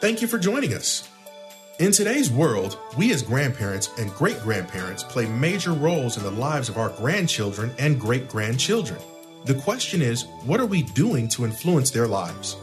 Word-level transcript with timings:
Thank 0.00 0.22
you 0.22 0.28
for 0.28 0.38
joining 0.38 0.72
us. 0.72 1.06
In 1.78 1.92
today's 1.92 2.30
world, 2.30 2.78
we 2.96 3.12
as 3.12 3.20
grandparents 3.22 3.90
and 3.98 4.10
great 4.14 4.40
grandparents 4.40 5.02
play 5.02 5.26
major 5.26 5.74
roles 5.74 6.16
in 6.16 6.22
the 6.22 6.30
lives 6.30 6.70
of 6.70 6.78
our 6.78 6.88
grandchildren 6.88 7.70
and 7.78 8.00
great 8.00 8.26
grandchildren. 8.26 8.98
The 9.44 9.56
question 9.56 10.00
is, 10.00 10.24
what 10.46 10.58
are 10.58 10.64
we 10.64 10.84
doing 10.84 11.28
to 11.28 11.44
influence 11.44 11.90
their 11.90 12.06
lives? 12.06 12.56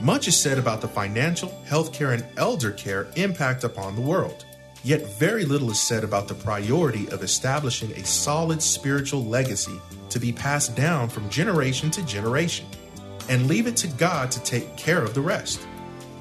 Much 0.00 0.28
is 0.28 0.38
said 0.38 0.58
about 0.58 0.80
the 0.80 0.86
financial, 0.86 1.48
healthcare, 1.68 2.14
and 2.14 2.24
elder 2.36 2.70
care 2.70 3.08
impact 3.16 3.64
upon 3.64 3.96
the 3.96 4.00
world. 4.00 4.44
Yet 4.84 5.18
very 5.18 5.44
little 5.44 5.72
is 5.72 5.80
said 5.80 6.04
about 6.04 6.28
the 6.28 6.34
priority 6.34 7.08
of 7.08 7.24
establishing 7.24 7.90
a 7.94 8.04
solid 8.04 8.62
spiritual 8.62 9.24
legacy 9.24 9.80
to 10.10 10.20
be 10.20 10.30
passed 10.30 10.76
down 10.76 11.08
from 11.08 11.28
generation 11.30 11.90
to 11.90 12.06
generation, 12.06 12.66
and 13.28 13.48
leave 13.48 13.66
it 13.66 13.76
to 13.78 13.88
God 13.88 14.30
to 14.30 14.42
take 14.44 14.76
care 14.76 15.02
of 15.02 15.14
the 15.14 15.20
rest. 15.20 15.66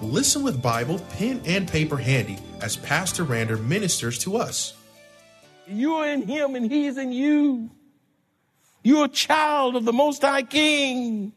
Listen 0.02 0.44
with 0.44 0.62
Bible, 0.62 1.00
pen, 1.18 1.42
and 1.46 1.68
paper 1.68 1.98
handy 1.98 2.38
as 2.62 2.76
Pastor 2.76 3.24
Rander 3.24 3.64
ministers 3.64 4.20
to 4.20 4.38
us. 4.38 4.74
You're 5.68 6.06
in 6.08 6.24
Him 6.24 6.56
and 6.56 6.70
He's 6.70 6.98
in 6.98 7.12
you. 7.12 7.70
You're 8.84 9.06
a 9.06 9.10
child 9.10 9.76
of 9.76 9.86
the 9.86 9.94
Most 9.94 10.22
High 10.22 10.44
King. 10.44 11.34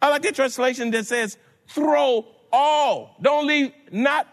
I 0.00 0.08
like 0.08 0.22
the 0.22 0.32
translation 0.32 0.90
that 0.92 1.06
says, 1.06 1.36
throw 1.68 2.26
all. 2.52 3.16
Don't 3.20 3.46
leave 3.46 3.72
not 3.90 4.28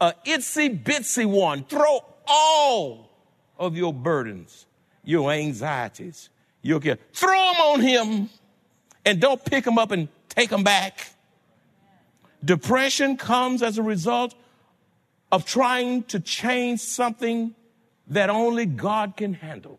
a 0.00 0.14
itsy 0.24 0.82
bitsy 0.82 1.26
one. 1.26 1.64
Throw 1.64 2.04
all 2.26 3.10
of 3.58 3.76
your 3.76 3.92
burdens, 3.92 4.66
your 5.04 5.32
anxieties, 5.32 6.30
your 6.62 6.80
care. 6.80 6.98
Throw 7.12 7.32
them 7.32 7.60
on 7.60 7.80
Him 7.80 8.30
and 9.04 9.20
don't 9.20 9.44
pick 9.44 9.64
them 9.64 9.78
up 9.78 9.90
and 9.90 10.08
take 10.28 10.50
them 10.50 10.62
back. 10.62 11.12
Depression 12.44 13.16
comes 13.16 13.62
as 13.62 13.78
a 13.78 13.82
result 13.82 14.34
of 15.30 15.44
trying 15.44 16.04
to 16.04 16.20
change 16.20 16.80
something 16.80 17.54
that 18.06 18.30
only 18.30 18.66
God 18.66 19.16
can 19.16 19.34
handle. 19.34 19.78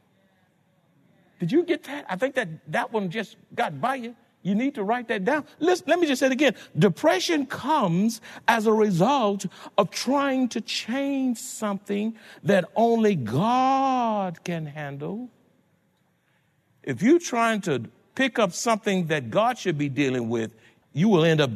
Did 1.40 1.52
you 1.52 1.64
get 1.64 1.84
that? 1.86 2.06
I 2.10 2.16
think 2.18 2.36
that 2.36 2.50
that 2.72 2.92
one 2.92 3.10
just 3.10 3.38
got 3.56 3.80
by 3.80 3.96
you. 3.96 4.16
You 4.42 4.56
need 4.56 4.76
to 4.76 4.84
write 4.84 5.08
that 5.10 5.26
down. 5.26 5.46
Listen, 5.60 5.86
let 5.88 6.00
me 6.00 6.08
just 6.08 6.20
say 6.20 6.28
it 6.28 6.32
again. 6.32 6.56
Depression 6.78 7.46
comes 7.46 8.22
as 8.48 8.68
a 8.68 8.74
result 8.74 9.46
of 9.78 9.90
trying 9.90 10.48
to 10.50 10.62
change 10.62 11.38
something 11.38 12.16
that 12.44 12.66
only 12.76 13.16
God 13.16 14.44
can 14.44 14.66
handle. 14.66 15.30
If 16.84 17.02
you're 17.02 17.20
trying 17.20 17.62
to 17.62 17.84
pick 18.16 18.40
up 18.40 18.54
something 18.54 19.08
that 19.08 19.30
God 19.30 19.58
should 19.58 19.78
be 19.78 19.90
dealing 19.90 20.30
with, 20.30 20.56
you 20.94 21.10
will 21.10 21.26
end 21.26 21.42
up 21.42 21.56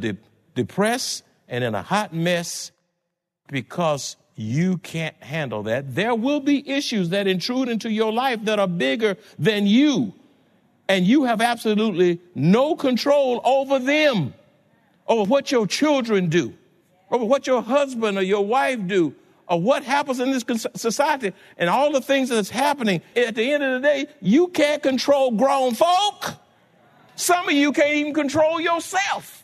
depressed 0.56 1.24
and 1.47 1.64
in 1.64 1.75
a 1.75 1.81
hot 1.81 2.14
mess 2.14 2.72
because 3.47 4.16
you 4.36 4.78
can't 4.78 5.16
handle 5.22 5.64
that. 5.64 5.94
There 5.94 6.16
will 6.16 6.40
be 6.40 6.68
issues 6.69 7.09
that 7.09 7.28
intrude 7.28 7.69
into 7.69 7.91
your 7.91 8.12
life 8.12 8.44
that 8.46 8.59
are 8.59 8.68
bigger 8.68 9.18
than 9.38 9.68
you, 9.68 10.13
and 10.90 11.06
you 11.06 11.25
have 11.25 11.42
absolutely 11.42 12.19
no 12.34 12.75
control 12.75 13.42
over 13.44 13.80
them, 13.80 14.34
over 15.08 15.24
what 15.30 15.52
your 15.52 15.68
children 15.68 16.30
do, 16.30 16.53
over 17.12 17.25
what 17.25 17.46
your 17.46 17.62
husband 17.62 18.18
or 18.18 18.24
your 18.24 18.46
wife 18.46 18.80
do, 18.88 19.13
or 19.47 19.62
what 19.62 19.84
happens 19.84 20.19
in 20.19 20.31
this 20.31 20.46
society, 20.75 21.34
and 21.58 21.69
all 21.69 21.92
the 21.92 22.02
things 22.02 22.30
that's 22.30 22.50
happening. 22.50 23.02
At 23.16 23.36
the 23.36 23.52
end 23.52 23.63
of 23.63 23.81
the 23.81 23.88
day, 23.88 24.08
you 24.22 24.47
can't 24.47 24.81
control 24.81 25.31
grown 25.31 25.75
folk. 25.75 26.34
Some 27.16 27.47
of 27.47 27.53
you 27.53 27.72
can't 27.72 27.94
even 27.94 28.13
control 28.13 28.59
yourself. 28.59 29.43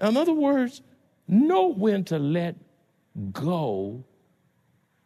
In 0.00 0.16
other 0.16 0.32
words, 0.32 0.82
know 1.26 1.68
when 1.68 2.04
to 2.04 2.18
let 2.18 2.56
go 3.32 4.04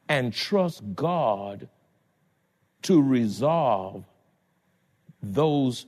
and 0.09 0.33
trust 0.33 0.83
God 0.95 1.69
to 2.83 3.03
resolve 3.03 4.05
those 5.23 5.87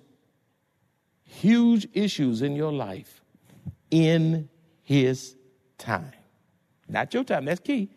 huge 1.25 1.87
issues 1.93 2.43
in 2.43 2.57
your 2.57 2.73
life 2.73 3.21
in 3.91 4.49
His 4.83 5.37
time. 5.79 6.13
Not 6.89 7.13
your 7.13 7.25
time, 7.25 7.45
that's 7.45 7.61
key. 7.61 7.91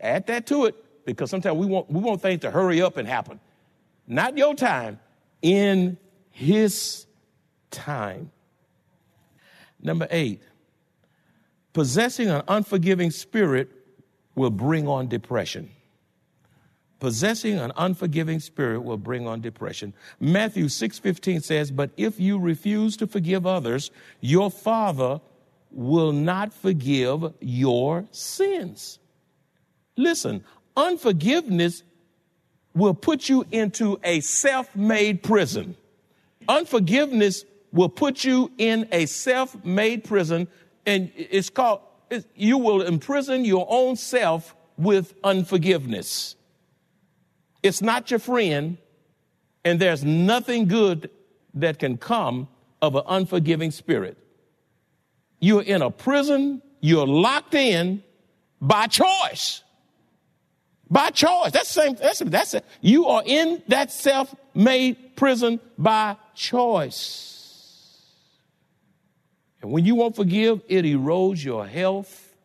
Add 0.00 0.26
that 0.26 0.46
to 0.46 0.66
it 0.66 1.04
because 1.04 1.30
sometimes 1.30 1.56
we 1.56 1.66
want, 1.66 1.90
we 1.90 2.00
want 2.00 2.20
things 2.20 2.40
to 2.40 2.50
hurry 2.50 2.82
up 2.82 2.96
and 2.96 3.06
happen. 3.06 3.38
Not 4.06 4.36
your 4.36 4.54
time, 4.54 4.98
in 5.42 5.98
His 6.30 7.06
time. 7.70 8.30
Number 9.80 10.08
eight, 10.10 10.42
possessing 11.72 12.28
an 12.28 12.42
unforgiving 12.48 13.10
spirit 13.10 13.70
will 14.34 14.50
bring 14.50 14.88
on 14.88 15.08
depression. 15.08 15.70
Possessing 17.00 17.58
an 17.58 17.70
unforgiving 17.76 18.40
spirit 18.40 18.80
will 18.80 18.96
bring 18.96 19.28
on 19.28 19.40
depression. 19.40 19.94
Matthew 20.18 20.68
6:15 20.68 21.40
says, 21.40 21.70
"But 21.70 21.90
if 21.96 22.18
you 22.18 22.38
refuse 22.38 22.96
to 22.96 23.06
forgive 23.06 23.46
others, 23.46 23.92
your 24.20 24.50
Father 24.50 25.20
will 25.70 26.12
not 26.12 26.52
forgive 26.52 27.34
your 27.40 28.08
sins." 28.10 28.98
Listen, 29.96 30.42
unforgiveness 30.76 31.84
will 32.74 32.94
put 32.94 33.28
you 33.28 33.46
into 33.52 34.00
a 34.02 34.20
self-made 34.20 35.22
prison. 35.22 35.76
Unforgiveness 36.48 37.44
will 37.72 37.88
put 37.88 38.24
you 38.24 38.50
in 38.58 38.88
a 38.92 39.06
self 39.06 39.64
made 39.64 40.04
prison, 40.04 40.48
and 40.86 41.10
it's 41.16 41.50
called, 41.50 41.80
you 42.34 42.58
will 42.58 42.82
imprison 42.82 43.44
your 43.44 43.66
own 43.68 43.96
self 43.96 44.54
with 44.76 45.14
unforgiveness. 45.24 46.36
It's 47.62 47.82
not 47.82 48.10
your 48.10 48.20
friend, 48.20 48.78
and 49.64 49.80
there's 49.80 50.04
nothing 50.04 50.68
good 50.68 51.10
that 51.54 51.78
can 51.78 51.98
come 51.98 52.48
of 52.80 52.94
an 52.94 53.02
unforgiving 53.06 53.70
spirit. 53.70 54.16
You're 55.40 55.62
in 55.62 55.82
a 55.82 55.90
prison, 55.90 56.62
you're 56.80 57.06
locked 57.06 57.54
in 57.54 58.02
by 58.60 58.86
choice. 58.86 59.62
By 60.90 61.10
choice. 61.10 61.52
That's 61.52 61.74
the 61.74 61.82
same, 61.82 61.94
that's, 61.96 62.18
that's 62.20 62.54
it. 62.54 62.64
You 62.80 63.06
are 63.06 63.22
in 63.26 63.62
that 63.68 63.92
self 63.92 64.34
made 64.54 65.16
prison 65.16 65.60
by 65.76 66.16
choice. 66.34 67.37
And 69.60 69.72
when 69.72 69.84
you 69.84 69.94
won't 69.94 70.16
forgive, 70.16 70.62
it 70.68 70.84
erodes 70.84 71.44
your 71.44 71.66
health, 71.66 72.36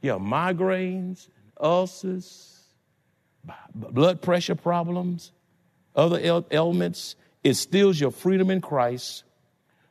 your 0.00 0.20
migraines, 0.20 1.28
ulcers, 1.60 2.60
blood 3.74 4.22
pressure 4.22 4.54
problems, 4.54 5.32
other 5.94 6.44
ailments. 6.50 7.16
It 7.42 7.54
steals 7.54 7.98
your 7.98 8.10
freedom 8.10 8.50
in 8.50 8.60
Christ. 8.60 9.24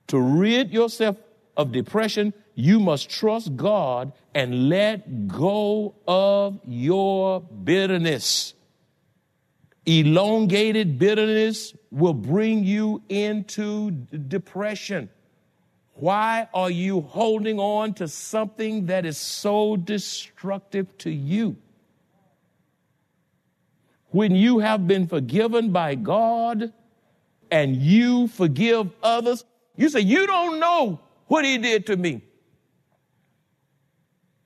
To 0.07 0.19
rid 0.19 0.71
yourself 0.71 1.17
of 1.57 1.71
depression, 1.71 2.33
you 2.53 2.79
must 2.79 3.09
trust 3.09 3.55
God 3.55 4.13
and 4.33 4.69
let 4.69 5.27
go 5.27 5.95
of 6.07 6.59
your 6.65 7.41
bitterness. 7.41 8.53
Elongated 9.85 10.97
bitterness 10.97 11.73
will 11.91 12.13
bring 12.13 12.63
you 12.63 13.03
into 13.09 13.91
depression. 13.91 15.09
Why 15.95 16.49
are 16.53 16.69
you 16.69 17.01
holding 17.01 17.57
on 17.57 17.93
to 17.95 18.09
something 18.09 18.87
that 18.87 19.05
is 19.05 19.17
so 19.17 19.77
destructive 19.77 20.97
to 20.99 21.09
you? 21.09 21.55
When 24.09 24.35
you 24.35 24.59
have 24.59 24.87
been 24.87 25.07
forgiven 25.07 25.71
by 25.71 25.95
God 25.95 26.73
and 27.49 27.77
you 27.77 28.27
forgive 28.27 28.91
others, 29.01 29.45
you 29.77 29.87
say, 29.87 30.01
You 30.01 30.27
don't 30.27 30.59
know 30.59 30.99
what 31.27 31.45
he 31.45 31.57
did 31.57 31.85
to 31.87 31.95
me. 31.95 32.21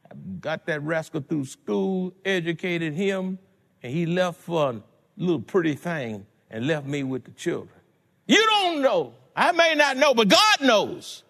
I 0.09 0.13
got 0.39 0.67
that 0.67 0.83
rascal 0.83 1.21
through 1.21 1.45
school, 1.45 2.13
educated 2.25 2.93
him, 2.93 3.39
and 3.81 3.91
he 3.91 4.05
left 4.05 4.39
for 4.41 4.69
a 4.69 4.83
little 5.17 5.41
pretty 5.41 5.73
thing 5.73 6.27
and 6.51 6.67
left 6.67 6.85
me 6.85 7.01
with 7.01 7.23
the 7.23 7.31
children. 7.31 7.79
You 8.27 8.45
don't 8.45 8.83
know. 8.83 9.15
I 9.35 9.51
may 9.51 9.73
not 9.73 9.97
know, 9.97 10.13
but 10.13 10.27
God 10.27 10.61
knows. 10.61 11.23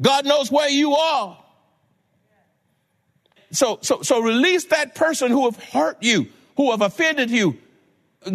God 0.00 0.26
knows 0.26 0.50
where 0.50 0.68
you 0.68 0.94
are. 0.94 1.38
So, 3.50 3.78
so, 3.82 4.02
so 4.02 4.20
release 4.20 4.66
that 4.66 4.94
person 4.94 5.30
who 5.30 5.44
have 5.46 5.56
hurt 5.56 5.98
you, 6.00 6.28
who 6.56 6.70
have 6.70 6.82
offended 6.82 7.30
you. 7.30 7.56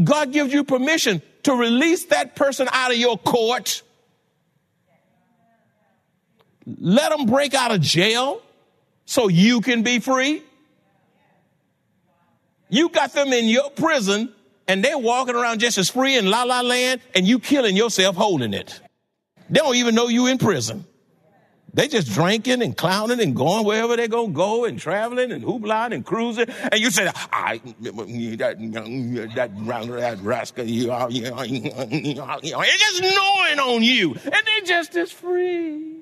God 0.03 0.31
gives 0.31 0.53
you 0.53 0.63
permission 0.63 1.21
to 1.43 1.53
release 1.53 2.05
that 2.05 2.35
person 2.35 2.67
out 2.71 2.91
of 2.91 2.97
your 2.97 3.17
court. 3.17 3.83
Let 6.65 7.15
them 7.15 7.27
break 7.27 7.53
out 7.53 7.71
of 7.71 7.81
jail 7.81 8.41
so 9.05 9.27
you 9.27 9.61
can 9.61 9.83
be 9.83 9.99
free. 9.99 10.41
You 12.69 12.89
got 12.89 13.13
them 13.13 13.33
in 13.33 13.45
your 13.45 13.69
prison 13.69 14.33
and 14.67 14.83
they're 14.83 14.97
walking 14.97 15.35
around 15.35 15.59
just 15.59 15.77
as 15.77 15.89
free 15.89 16.17
in 16.17 16.29
la 16.29 16.43
la 16.43 16.61
land 16.61 17.01
and 17.13 17.27
you 17.27 17.37
killing 17.39 17.75
yourself 17.75 18.15
holding 18.15 18.53
it. 18.53 18.79
They 19.49 19.59
don't 19.59 19.75
even 19.75 19.93
know 19.93 20.07
you 20.07 20.27
in 20.27 20.37
prison. 20.37 20.85
They 21.73 21.87
just 21.87 22.11
drinking 22.13 22.61
and 22.61 22.77
clowning 22.77 23.19
and 23.19 23.35
going 23.35 23.65
wherever 23.65 23.95
they're 23.95 24.07
going 24.07 24.31
to 24.31 24.35
go 24.35 24.65
and 24.65 24.77
traveling 24.77 25.31
and 25.31 25.43
hoopla 25.43 25.91
and 25.91 26.05
cruising. 26.05 26.45
And 26.49 26.79
you 26.79 26.91
say, 26.91 27.09
I, 27.31 27.59
that, 27.81 28.57
that, 29.35 29.51
that 29.55 30.19
rascal, 30.21 30.65
you 30.65 30.91
are, 30.91 31.07
it's 31.09 32.79
just 32.79 33.01
gnawing 33.01 33.59
on 33.59 33.81
you. 33.81 34.13
And 34.13 34.33
they're 34.45 34.61
just 34.65 34.95
as 34.95 35.11
free. 35.11 36.01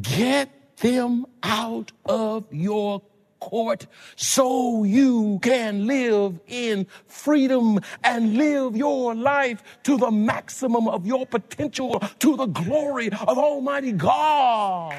Get 0.00 0.76
them 0.78 1.26
out 1.42 1.92
of 2.06 2.46
your 2.50 3.02
court 3.44 3.86
so 4.16 4.84
you 4.84 5.38
can 5.42 5.86
live 5.86 6.40
in 6.48 6.86
freedom 7.06 7.78
and 8.02 8.38
live 8.38 8.74
your 8.74 9.14
life 9.14 9.62
to 9.82 9.98
the 9.98 10.10
maximum 10.10 10.88
of 10.88 11.06
your 11.06 11.26
potential 11.26 12.00
to 12.18 12.36
the 12.36 12.46
glory 12.46 13.08
of 13.08 13.36
Almighty 13.36 13.92
God. 13.92 14.94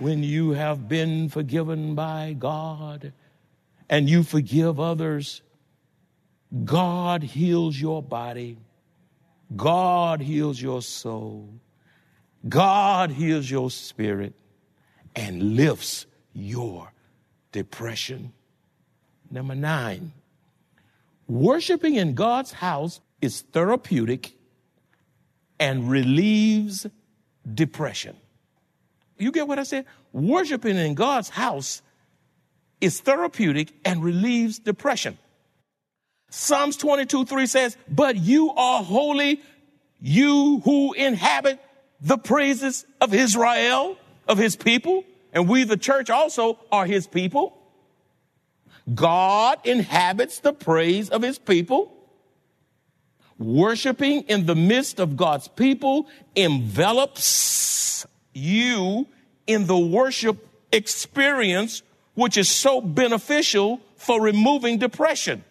When 0.00 0.24
you 0.24 0.50
have 0.50 0.88
been 0.88 1.28
forgiven 1.28 1.94
by 1.94 2.34
God 2.36 3.12
and 3.88 4.10
you 4.10 4.24
forgive 4.24 4.80
others, 4.80 5.42
God 6.64 7.22
heals 7.22 7.80
your 7.80 8.02
body. 8.02 8.58
God 9.54 10.20
heals 10.20 10.60
your 10.60 10.82
soul. 10.82 11.48
God 12.48 13.10
heals 13.10 13.50
your 13.50 13.70
spirit 13.70 14.34
and 15.14 15.56
lifts 15.56 16.06
your 16.32 16.92
depression. 17.52 18.32
Number 19.30 19.54
nine, 19.54 20.12
worshiping 21.28 21.96
in 21.96 22.14
God's 22.14 22.52
house 22.52 23.00
is 23.20 23.42
therapeutic 23.52 24.32
and 25.60 25.88
relieves 25.88 26.86
depression. 27.54 28.16
You 29.18 29.30
get 29.30 29.46
what 29.46 29.58
I 29.58 29.62
said? 29.62 29.86
Worshiping 30.12 30.76
in 30.76 30.94
God's 30.94 31.28
house 31.28 31.82
is 32.80 33.00
therapeutic 33.00 33.72
and 33.84 34.02
relieves 34.02 34.58
depression. 34.58 35.16
Psalms 36.30 36.76
22 36.76 37.26
3 37.26 37.46
says, 37.46 37.76
But 37.88 38.16
you 38.16 38.50
are 38.50 38.82
holy, 38.82 39.40
you 40.00 40.60
who 40.64 40.92
inhabit 40.94 41.60
the 42.02 42.18
praises 42.18 42.84
of 43.00 43.14
Israel, 43.14 43.96
of 44.26 44.36
his 44.36 44.56
people, 44.56 45.04
and 45.32 45.48
we, 45.48 45.64
the 45.64 45.76
church, 45.76 46.10
also 46.10 46.58
are 46.70 46.84
his 46.84 47.06
people. 47.06 47.56
God 48.92 49.60
inhabits 49.64 50.40
the 50.40 50.52
praise 50.52 51.08
of 51.08 51.22
his 51.22 51.38
people. 51.38 51.96
Worshiping 53.38 54.22
in 54.22 54.46
the 54.46 54.56
midst 54.56 54.98
of 54.98 55.16
God's 55.16 55.48
people 55.48 56.08
envelops 56.34 58.06
you 58.34 59.06
in 59.46 59.66
the 59.66 59.78
worship 59.78 60.46
experience, 60.72 61.82
which 62.14 62.36
is 62.36 62.48
so 62.48 62.80
beneficial 62.80 63.80
for 63.96 64.20
removing 64.20 64.78
depression. 64.78 65.44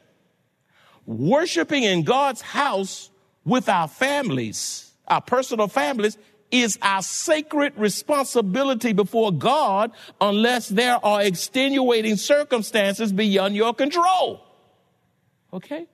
Worshiping 1.06 1.83
in 1.83 2.03
God's 2.03 2.42
house 2.42 3.09
with 3.45 3.69
our 3.69 3.88
families, 3.88 4.92
our 5.07 5.21
personal 5.21 5.68
families, 5.68 6.18
is 6.51 6.77
our 6.81 7.01
sacred 7.01 7.74
responsibility 7.77 8.94
before 8.94 9.31
God 9.31 9.92
unless 10.19 10.68
there 10.68 11.03
are 11.03 11.21
extenuating 11.21 12.18
circumstances 12.18 13.12
beyond 13.12 13.56
your 13.56 13.74
control. 13.74 14.45
Okay? 15.53 15.88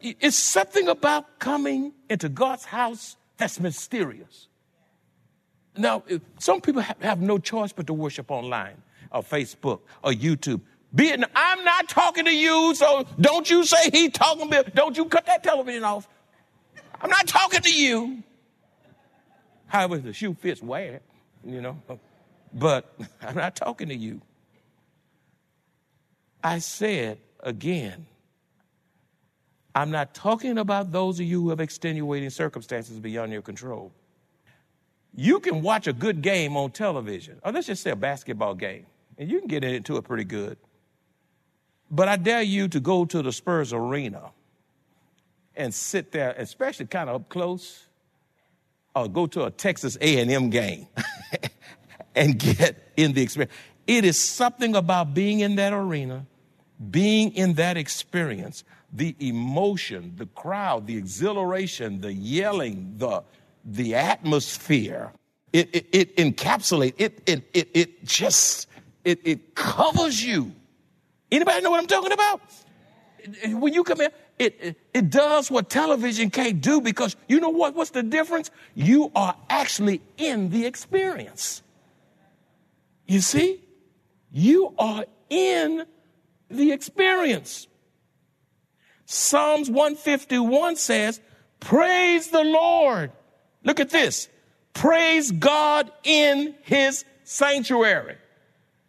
It's 0.00 0.36
something 0.36 0.88
about 0.88 1.38
coming 1.38 1.92
into 2.08 2.28
God's 2.28 2.64
house 2.64 3.16
that's 3.38 3.58
mysterious. 3.58 4.48
Now, 5.76 6.04
some 6.38 6.60
people 6.60 6.82
have 6.82 7.20
no 7.20 7.38
choice 7.38 7.72
but 7.72 7.86
to 7.86 7.94
worship 7.94 8.30
online 8.30 8.82
or 9.10 9.22
Facebook 9.22 9.80
or 10.02 10.12
YouTube. 10.12 10.60
Be 10.94 11.08
it, 11.08 11.22
I'm 11.34 11.64
not 11.64 11.88
talking 11.88 12.24
to 12.24 12.34
you, 12.34 12.74
so 12.74 13.04
don't 13.20 13.48
you 13.50 13.64
say 13.64 13.90
he 13.90 14.08
talking 14.08 14.48
me. 14.48 14.58
Don't 14.74 14.96
you 14.96 15.06
cut 15.06 15.26
that 15.26 15.42
television 15.42 15.84
off. 15.84 16.08
I'm 17.00 17.10
not 17.10 17.26
talking 17.26 17.60
to 17.60 17.74
you. 17.74 18.22
However, 19.66 19.98
the 19.98 20.12
shoe 20.12 20.34
fits, 20.34 20.62
wear 20.62 20.94
it, 20.94 21.02
you 21.44 21.60
know. 21.60 21.80
But 22.52 22.92
I'm 23.22 23.36
not 23.36 23.56
talking 23.56 23.88
to 23.88 23.96
you. 23.96 24.20
I 26.42 26.58
said 26.58 27.18
again, 27.40 28.06
I'm 29.74 29.90
not 29.90 30.14
talking 30.14 30.58
about 30.58 30.90
those 30.90 31.20
of 31.20 31.26
you 31.26 31.42
who 31.42 31.50
have 31.50 31.60
extenuating 31.60 32.30
circumstances 32.30 32.98
beyond 32.98 33.32
your 33.32 33.42
control. 33.42 33.92
You 35.14 35.40
can 35.40 35.62
watch 35.62 35.86
a 35.86 35.92
good 35.92 36.22
game 36.22 36.56
on 36.56 36.70
television, 36.70 37.40
or 37.44 37.52
let's 37.52 37.66
just 37.66 37.82
say 37.82 37.90
a 37.90 37.96
basketball 37.96 38.54
game, 38.54 38.86
and 39.18 39.30
you 39.30 39.38
can 39.38 39.48
get 39.48 39.64
into 39.64 39.96
it 39.96 40.02
pretty 40.02 40.24
good. 40.24 40.56
But 41.90 42.08
I 42.08 42.16
dare 42.16 42.42
you 42.42 42.68
to 42.68 42.80
go 42.80 43.04
to 43.04 43.22
the 43.22 43.32
Spurs 43.32 43.72
arena 43.72 44.30
and 45.54 45.72
sit 45.72 46.12
there, 46.12 46.34
especially 46.36 46.86
kind 46.86 47.08
of 47.08 47.16
up 47.16 47.28
close, 47.28 47.86
or 48.96 49.08
go 49.08 49.26
to 49.26 49.44
a 49.44 49.50
Texas 49.50 49.98
A&M 50.00 50.48
game 50.48 50.86
and 52.16 52.38
get 52.38 52.92
in 52.96 53.12
the 53.12 53.22
experience. 53.22 53.54
It 53.86 54.04
is 54.04 54.18
something 54.18 54.74
about 54.74 55.12
being 55.12 55.40
in 55.40 55.56
that 55.56 55.74
arena, 55.74 56.26
being 56.90 57.34
in 57.34 57.54
that 57.54 57.76
experience, 57.76 58.64
the 58.90 59.14
emotion, 59.20 60.14
the 60.16 60.24
crowd, 60.26 60.86
the 60.86 60.96
exhilaration, 60.96 62.00
the 62.00 62.12
yelling, 62.12 62.94
the, 62.96 63.22
the 63.64 63.94
atmosphere. 63.94 65.12
It, 65.52 65.68
it, 65.74 65.86
it 65.92 66.16
encapsulates, 66.16 66.94
it, 66.96 67.20
it, 67.26 67.48
it, 67.52 67.68
it 67.74 68.04
just, 68.04 68.66
it, 69.04 69.20
it 69.24 69.54
covers 69.54 70.24
you. 70.24 70.52
Anybody 71.30 71.60
know 71.60 71.70
what 71.70 71.80
I'm 71.80 71.86
talking 71.86 72.12
about? 72.12 72.40
When 73.60 73.74
you 73.74 73.84
come 73.84 74.00
in, 74.00 74.10
it, 74.38 74.76
it, 74.92 75.10
does 75.10 75.50
what 75.50 75.70
television 75.70 76.30
can't 76.30 76.60
do 76.60 76.80
because 76.80 77.16
you 77.28 77.40
know 77.40 77.50
what? 77.50 77.74
What's 77.74 77.90
the 77.90 78.02
difference? 78.02 78.50
You 78.74 79.10
are 79.14 79.34
actually 79.48 80.02
in 80.18 80.50
the 80.50 80.66
experience. 80.66 81.62
You 83.06 83.20
see? 83.20 83.60
You 84.30 84.74
are 84.78 85.06
in 85.30 85.86
the 86.50 86.72
experience. 86.72 87.66
Psalms 89.06 89.70
151 89.70 90.76
says, 90.76 91.20
Praise 91.60 92.28
the 92.28 92.44
Lord. 92.44 93.12
Look 93.64 93.80
at 93.80 93.90
this. 93.90 94.28
Praise 94.74 95.30
God 95.30 95.90
in 96.04 96.54
his 96.62 97.04
sanctuary. 97.24 98.16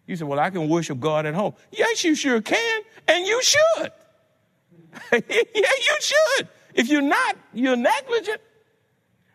You 0.07 0.15
say, 0.15 0.25
Well, 0.25 0.39
I 0.39 0.49
can 0.49 0.67
worship 0.67 0.99
God 0.99 1.25
at 1.25 1.33
home. 1.33 1.53
Yes, 1.71 2.03
you 2.03 2.15
sure 2.15 2.41
can, 2.41 2.81
and 3.07 3.25
you 3.25 3.41
should. 3.41 3.91
yeah, 5.11 5.19
you 5.25 5.97
should. 5.99 6.47
If 6.73 6.89
you're 6.89 7.01
not, 7.01 7.37
you're 7.53 7.75
negligent. 7.75 8.41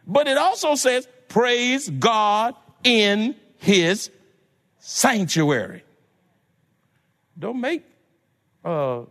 But 0.06 0.28
it 0.28 0.38
also 0.38 0.74
says, 0.74 1.06
praise 1.28 1.88
God 1.90 2.54
in 2.84 3.34
his 3.58 4.10
sanctuary. 4.78 5.84
Don't 7.38 7.60
make, 7.60 7.84
uh, 8.64 9.02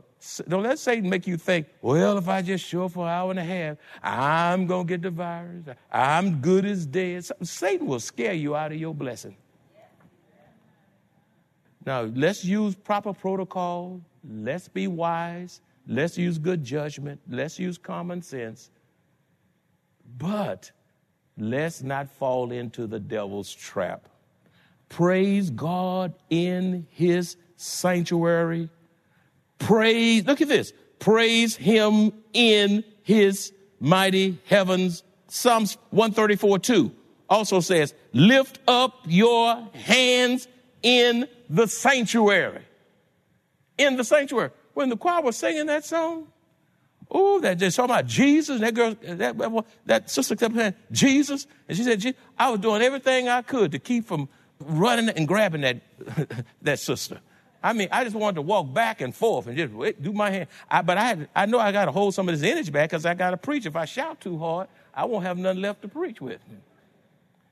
don't 0.48 0.63
let 0.63 0.79
Satan 0.79 1.10
make 1.10 1.25
you 1.25 1.38
think, 1.38 1.67
well, 1.81 2.17
if 2.17 2.27
I 2.27 2.41
just 2.41 2.65
show 2.65 2.88
for 2.88 3.05
an 3.05 3.12
hour 3.12 3.31
and 3.31 3.39
a 3.39 3.43
half, 3.43 3.77
I'm 4.03 4.67
going 4.67 4.86
to 4.86 4.89
get 4.89 5.01
the 5.01 5.10
virus. 5.10 5.65
I'm 5.91 6.41
good 6.41 6.65
as 6.65 6.86
dead. 6.86 7.25
Satan 7.41 7.88
will 7.88 8.00
scare 8.00 8.34
you 8.34 8.55
out 8.55 8.72
of 8.72 8.77
your 8.77 8.93
blessing. 8.93 9.36
Now, 11.86 12.01
let's 12.01 12.46
use 12.46 12.75
proper 12.75 13.13
protocol. 13.13 14.01
Let's 14.24 14.67
be 14.67 14.88
wise. 14.88 15.62
Let's 15.88 16.17
use 16.17 16.38
good 16.38 16.63
judgment. 16.63 17.21
Let's 17.27 17.59
use 17.59 17.77
common 17.77 18.21
sense. 18.21 18.69
But 20.17 20.71
let's 21.38 21.81
not 21.81 22.09
fall 22.09 22.51
into 22.51 22.88
the 22.88 23.00
devil's 23.00 23.53
trap. 23.53 24.07
Praise 24.89 25.50
God 25.50 26.13
in 26.29 26.85
his 26.89 27.38
sanctuary. 27.55 28.69
Praise, 29.57 30.25
look 30.25 30.41
at 30.41 30.47
this. 30.47 30.73
Praise 31.00 31.55
him 31.55 32.11
in 32.33 32.83
his 33.03 33.53
mighty 33.79 34.38
heavens. 34.45 35.03
Psalms 35.27 35.77
134 35.91 36.59
2 36.59 36.91
also 37.29 37.61
says, 37.61 37.93
Lift 38.11 38.59
up 38.67 39.00
your 39.07 39.69
hands 39.73 40.47
in 40.83 41.27
the 41.50 41.67
sanctuary. 41.67 42.61
In 43.77 43.95
the 43.95 44.03
sanctuary. 44.03 44.51
When 44.73 44.89
the 44.89 44.97
choir 44.97 45.21
was 45.21 45.37
singing 45.37 45.65
that 45.67 45.85
song, 45.85 46.27
oh, 47.09 47.39
that 47.41 47.57
just 47.57 47.75
talking 47.75 47.91
about 47.91 48.05
Jesus. 48.05 48.59
That 48.61 48.73
girl, 48.73 48.95
that, 49.01 49.65
that 49.85 50.09
sister 50.09 50.35
kept 50.35 50.55
saying, 50.55 50.73
Jesus. 50.91 51.47
And 51.67 51.77
she 51.77 51.83
said, 51.83 52.15
I 52.37 52.49
was 52.49 52.59
doing 52.59 52.81
everything 52.81 53.27
I 53.27 53.41
could 53.41 53.71
to 53.73 53.79
keep 53.79 54.05
from 54.05 54.29
running 54.59 55.09
and 55.09 55.27
grabbing 55.27 55.61
that, 55.61 55.81
that 56.61 56.79
sister. 56.79 57.19
I 57.63 57.73
mean, 57.73 57.89
I 57.91 58.03
just 58.03 58.15
wanted 58.15 58.35
to 58.35 58.41
walk 58.41 58.73
back 58.73 59.01
and 59.01 59.15
forth 59.15 59.45
and 59.47 59.55
just 59.55 60.01
do 60.01 60.13
my 60.13 60.31
hand. 60.31 60.47
I, 60.69 60.81
but 60.81 60.97
I, 60.97 61.03
had, 61.03 61.29
I 61.35 61.45
know 61.45 61.59
I 61.59 61.71
got 61.71 61.85
to 61.85 61.91
hold 61.91 62.15
some 62.15 62.27
of 62.27 62.39
this 62.39 62.49
energy 62.49 62.71
back 62.71 62.89
because 62.89 63.05
I 63.05 63.13
got 63.13 63.31
to 63.31 63.37
preach. 63.37 63.65
If 63.65 63.75
I 63.75 63.85
shout 63.85 64.19
too 64.19 64.37
hard, 64.39 64.67
I 64.93 65.05
won't 65.05 65.25
have 65.25 65.37
nothing 65.37 65.61
left 65.61 65.83
to 65.83 65.87
preach 65.87 66.21
with. 66.21 66.39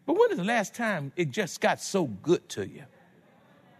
But 0.07 0.13
when 0.17 0.31
is 0.31 0.37
the 0.37 0.43
last 0.43 0.73
time 0.73 1.11
it 1.15 1.29
just 1.29 1.61
got 1.61 1.79
so 1.79 2.05
good 2.05 2.47
to 2.49 2.67
you? 2.67 2.83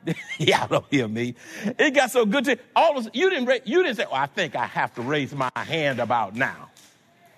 Y'all 0.38 0.68
don't 0.68 0.86
hear 0.90 1.08
me. 1.08 1.36
It 1.78 1.92
got 1.92 2.12
so 2.12 2.26
good 2.26 2.46
to 2.46 2.58
all 2.76 2.98
of 2.98 3.10
you 3.14 3.30
didn't 3.30 3.68
you 3.68 3.84
didn't 3.84 3.98
say, 3.98 4.06
"Oh, 4.10 4.16
I 4.16 4.28
think 4.28 4.56
I 4.56 4.66
have 4.66 4.94
to 4.96 5.02
raise 5.02 5.34
my 5.34 5.52
hand 5.56 6.00
about 6.00 6.36
now." 6.36 6.70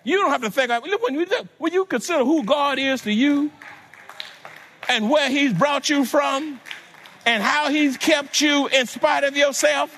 You 0.04 0.18
don't 0.18 0.32
have 0.32 0.42
to 0.42 0.52
think. 0.52 0.70
Look 0.70 1.04
when 1.04 1.16
you 1.16 1.26
when 1.58 1.74
you 1.74 1.86
consider 1.86 2.24
who 2.24 2.44
God 2.44 2.80
is 2.80 3.02
to 3.02 3.12
you, 3.12 3.52
and 4.90 5.10
where 5.10 5.30
He's 5.30 5.54
brought 5.54 5.90
you 5.90 6.06
from, 6.06 6.60
and 7.26 7.44
how 7.44 7.70
He's 7.70 7.98
kept 7.98 8.42
you 8.42 8.68
in 8.68 8.88
spite 8.88 9.24
of 9.24 9.36
yourself, 9.36 9.96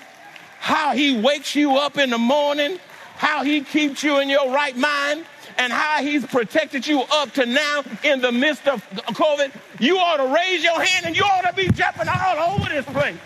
how 0.58 0.94
He 0.94 1.20
wakes 1.20 1.54
you 1.54 1.76
up 1.76 1.98
in 1.98 2.10
the 2.10 2.18
morning, 2.18 2.78
how 3.16 3.44
He 3.44 3.62
keeps 3.62 4.02
you 4.02 4.18
in 4.20 4.28
your 4.28 4.50
right 4.50 4.76
mind, 4.76 5.24
and 5.58 5.72
how 5.72 6.02
he's 6.02 6.26
protected 6.26 6.86
you 6.86 7.02
up 7.12 7.32
to 7.32 7.46
now 7.46 7.82
in 8.02 8.20
the 8.20 8.32
midst 8.32 8.68
of 8.68 8.86
COVID, 8.90 9.50
you 9.80 9.96
ought 9.98 10.18
to 10.18 10.26
raise 10.34 10.62
your 10.62 10.78
hand 10.80 11.06
and 11.06 11.16
you 11.16 11.24
ought 11.24 11.40
to 11.42 11.52
be 11.54 11.68
jumping 11.68 12.08
all 12.08 12.54
over 12.54 12.68
this 12.68 12.84
place. 12.86 13.16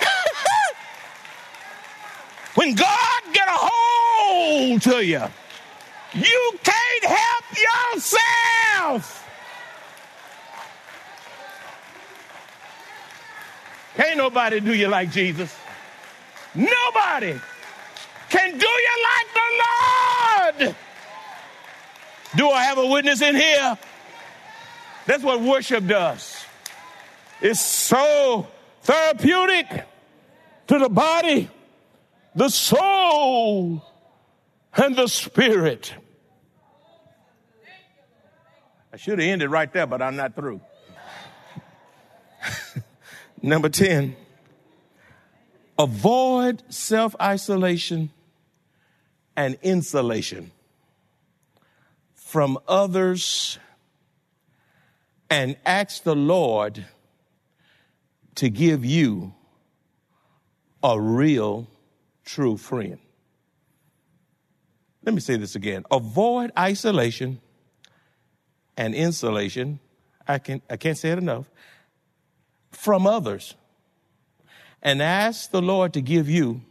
when 2.54 2.74
God 2.74 3.22
get 3.32 3.48
a 3.48 3.56
hold 3.56 4.82
to 4.82 5.04
you, 5.04 5.22
you 6.14 6.52
can't 6.62 7.04
help 7.04 7.44
yourself. 7.94 9.21
Can't 14.02 14.18
nobody 14.18 14.58
do 14.58 14.74
you 14.74 14.88
like 14.88 15.12
Jesus. 15.12 15.54
Nobody 16.56 17.38
can 18.28 18.58
do 18.58 18.66
you 18.66 18.96
like 19.12 19.28
the 19.38 20.64
Lord. 20.64 20.76
Do 22.34 22.48
I 22.48 22.64
have 22.64 22.78
a 22.78 22.86
witness 22.88 23.22
in 23.22 23.36
here? 23.36 23.78
That's 25.06 25.22
what 25.22 25.40
worship 25.40 25.86
does. 25.86 26.44
It's 27.40 27.60
so 27.60 28.48
therapeutic 28.82 29.86
to 30.66 30.78
the 30.80 30.88
body, 30.88 31.48
the 32.34 32.48
soul, 32.48 33.84
and 34.74 34.96
the 34.96 35.06
spirit. 35.06 35.94
I 38.92 38.96
should 38.96 39.20
have 39.20 39.28
ended 39.28 39.48
right 39.48 39.72
there, 39.72 39.86
but 39.86 40.02
I'm 40.02 40.16
not 40.16 40.34
through. 40.34 40.60
Number 43.44 43.68
10, 43.68 44.14
avoid 45.76 46.62
self 46.72 47.16
isolation 47.20 48.10
and 49.36 49.58
insulation 49.62 50.52
from 52.14 52.56
others 52.68 53.58
and 55.28 55.56
ask 55.66 56.04
the 56.04 56.14
Lord 56.14 56.86
to 58.36 58.48
give 58.48 58.84
you 58.84 59.34
a 60.84 61.00
real, 61.00 61.66
true 62.24 62.56
friend. 62.56 62.98
Let 65.04 65.14
me 65.14 65.20
say 65.20 65.36
this 65.36 65.56
again. 65.56 65.82
Avoid 65.90 66.52
isolation 66.56 67.40
and 68.76 68.94
insulation. 68.94 69.80
I, 70.28 70.38
can, 70.38 70.62
I 70.70 70.76
can't 70.76 70.96
say 70.96 71.10
it 71.10 71.18
enough 71.18 71.50
from 72.72 73.06
others 73.06 73.54
and 74.82 75.00
ask 75.00 75.50
the 75.50 75.62
Lord 75.62 75.92
to 75.92 76.00
give 76.00 76.28
you 76.28 76.62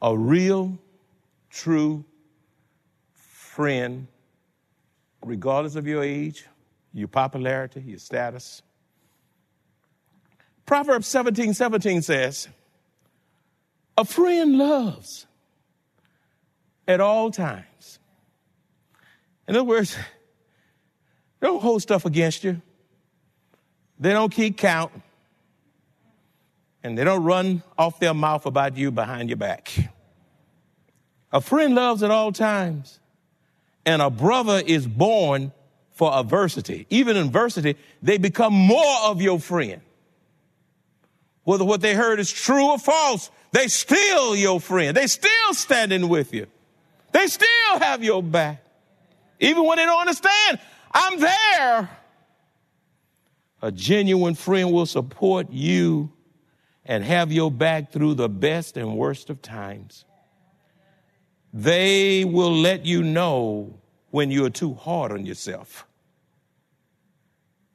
a 0.00 0.16
real, 0.16 0.78
true 1.50 2.04
friend, 3.12 4.06
regardless 5.24 5.76
of 5.76 5.86
your 5.86 6.02
age, 6.02 6.46
your 6.94 7.08
popularity, 7.08 7.82
your 7.82 7.98
status. 7.98 8.62
Proverbs 10.64 11.06
17 11.08 11.52
17 11.52 12.02
says, 12.02 12.48
A 13.98 14.04
friend 14.04 14.56
loves 14.56 15.26
at 16.88 17.00
all 17.00 17.30
times. 17.30 17.98
In 19.46 19.56
other 19.56 19.64
words, 19.64 19.96
don't 21.42 21.60
hold 21.60 21.82
stuff 21.82 22.04
against 22.04 22.44
you. 22.44 22.62
They 24.00 24.12
don't 24.12 24.32
keep 24.32 24.56
count. 24.56 24.90
And 26.82 26.96
they 26.96 27.04
don't 27.04 27.22
run 27.22 27.62
off 27.76 28.00
their 28.00 28.14
mouth 28.14 28.46
about 28.46 28.76
you 28.78 28.90
behind 28.90 29.28
your 29.28 29.36
back. 29.36 29.70
A 31.30 31.42
friend 31.42 31.74
loves 31.74 32.02
at 32.02 32.10
all 32.10 32.32
times. 32.32 32.98
And 33.84 34.00
a 34.00 34.10
brother 34.10 34.62
is 34.64 34.86
born 34.86 35.52
for 35.92 36.12
adversity. 36.12 36.86
Even 36.88 37.16
in 37.16 37.26
adversity, 37.26 37.76
they 38.02 38.16
become 38.16 38.54
more 38.54 38.96
of 39.04 39.20
your 39.20 39.38
friend. 39.38 39.82
Whether 41.44 41.64
what 41.64 41.82
they 41.82 41.94
heard 41.94 42.18
is 42.18 42.30
true 42.30 42.70
or 42.70 42.78
false, 42.78 43.30
they 43.52 43.68
still 43.68 44.34
your 44.34 44.60
friend. 44.60 44.96
They 44.96 45.06
still 45.06 45.52
standing 45.52 46.08
with 46.08 46.32
you. 46.32 46.46
They 47.12 47.26
still 47.26 47.78
have 47.80 48.02
your 48.02 48.22
back. 48.22 48.64
Even 49.40 49.64
when 49.64 49.76
they 49.76 49.84
don't 49.84 50.00
understand, 50.00 50.58
I'm 50.92 51.20
there. 51.20 51.99
A 53.62 53.70
genuine 53.70 54.34
friend 54.34 54.72
will 54.72 54.86
support 54.86 55.50
you 55.50 56.12
and 56.84 57.04
have 57.04 57.30
your 57.30 57.50
back 57.50 57.92
through 57.92 58.14
the 58.14 58.28
best 58.28 58.76
and 58.76 58.96
worst 58.96 59.28
of 59.30 59.42
times. 59.42 60.04
They 61.52 62.24
will 62.24 62.52
let 62.52 62.86
you 62.86 63.02
know 63.02 63.80
when 64.10 64.30
you're 64.30 64.50
too 64.50 64.74
hard 64.74 65.12
on 65.12 65.26
yourself. 65.26 65.86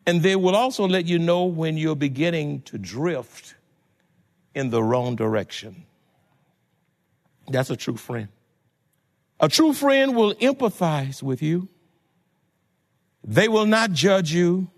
And 0.07 0.21
they 0.21 0.35
will 0.35 0.55
also 0.55 0.87
let 0.87 1.05
you 1.05 1.19
know 1.19 1.45
when 1.45 1.77
you're 1.77 1.95
beginning 1.95 2.61
to 2.63 2.77
drift 2.77 3.55
in 4.53 4.69
the 4.69 4.81
wrong 4.81 5.15
direction. 5.15 5.85
That's 7.47 7.69
a 7.69 7.75
true 7.75 7.97
friend. 7.97 8.29
A 9.39 9.49
true 9.49 9.73
friend 9.73 10.15
will 10.15 10.33
empathize 10.35 11.21
with 11.21 11.41
you. 11.41 11.67
They 13.23 13.47
will 13.47 13.65
not 13.65 13.91
judge 13.91 14.31
you 14.31 14.69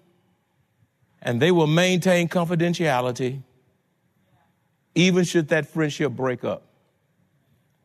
and 1.21 1.41
they 1.41 1.51
will 1.51 1.67
maintain 1.67 2.27
confidentiality 2.27 3.41
even 4.97 5.23
should 5.23 5.49
that 5.49 5.67
friendship 5.67 6.11
break 6.13 6.43
up. 6.43 6.63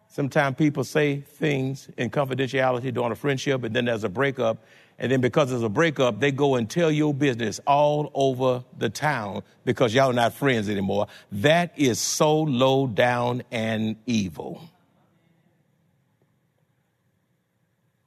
Sometimes 0.09 0.57
people 0.57 0.83
say 0.83 1.21
things 1.21 1.89
in 1.97 2.11
confidentiality 2.11 2.93
during 2.93 3.13
a 3.13 3.15
friendship, 3.15 3.65
and 3.65 3.77
then 3.77 3.85
there's 3.85 4.05
a 4.05 4.09
breakup. 4.09 4.65
And 4.99 5.11
then 5.11 5.21
because 5.21 5.51
there's 5.51 5.63
a 5.63 5.69
breakup, 5.69 6.21
they 6.21 6.31
go 6.31 6.55
and 6.55 6.69
tell 6.69 6.91
your 6.91 7.13
business 7.13 7.61
all 7.67 8.11
over 8.15 8.65
the 8.79 8.89
town 8.89 9.43
because 9.65 9.95
y'all 9.95 10.11
are 10.11 10.15
not 10.15 10.35
friends 10.35 10.69
anymore. 10.69 11.07
That 11.33 11.73
is 11.77 11.99
so 11.99 12.43
low 12.43 12.87
down 12.87 13.43
and 13.51 13.97
evil. 14.07 14.63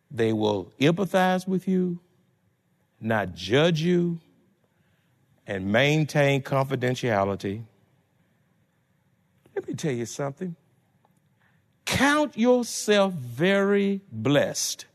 They 0.09 0.31
will 0.31 0.71
empathize 0.79 1.47
with 1.47 1.67
you, 1.67 1.99
not 3.01 3.35
judge 3.35 3.81
you, 3.81 4.19
and 5.47 5.71
maintain 5.71 6.41
confidentiality. 6.41 7.63
Let 9.55 9.67
me 9.67 9.73
tell 9.73 9.93
you 9.93 10.05
something. 10.05 10.55
Count 11.85 12.37
yourself 12.37 13.13
very 13.13 14.01
blessed 14.11 14.85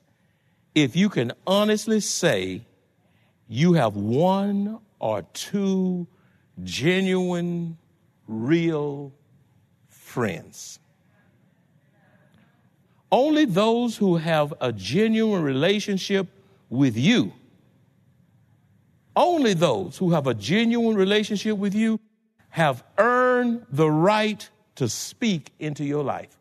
if 0.75 0.97
you 0.97 1.09
can 1.09 1.33
honestly 1.47 2.01
say 2.01 2.63
you 3.49 3.75
have 3.75 3.97
one 3.97 4.79
or 4.99 5.23
two 5.33 6.07
genuine, 6.63 7.79
real 8.29 9.13
friends. 9.89 10.79
Only 13.11 13.45
those 13.45 13.97
who 13.97 14.17
have 14.17 14.55
a 14.61 14.73
genuine 14.73 15.43
relationship 15.43 16.29
with 16.69 16.97
you, 16.97 17.33
only 19.17 19.55
those 19.55 19.99
who 19.99 20.11
have 20.13 20.27
a 20.27 20.35
genuine 20.35 20.97
relationship 20.97 21.57
with 21.57 21.75
you 21.75 22.01
have 22.51 22.83
earned 22.99 23.67
the 23.71 23.91
right 23.91 24.49
to 24.77 24.89
speak 24.89 25.53
into 25.59 25.85
your 25.85 26.03
life. 26.03 26.37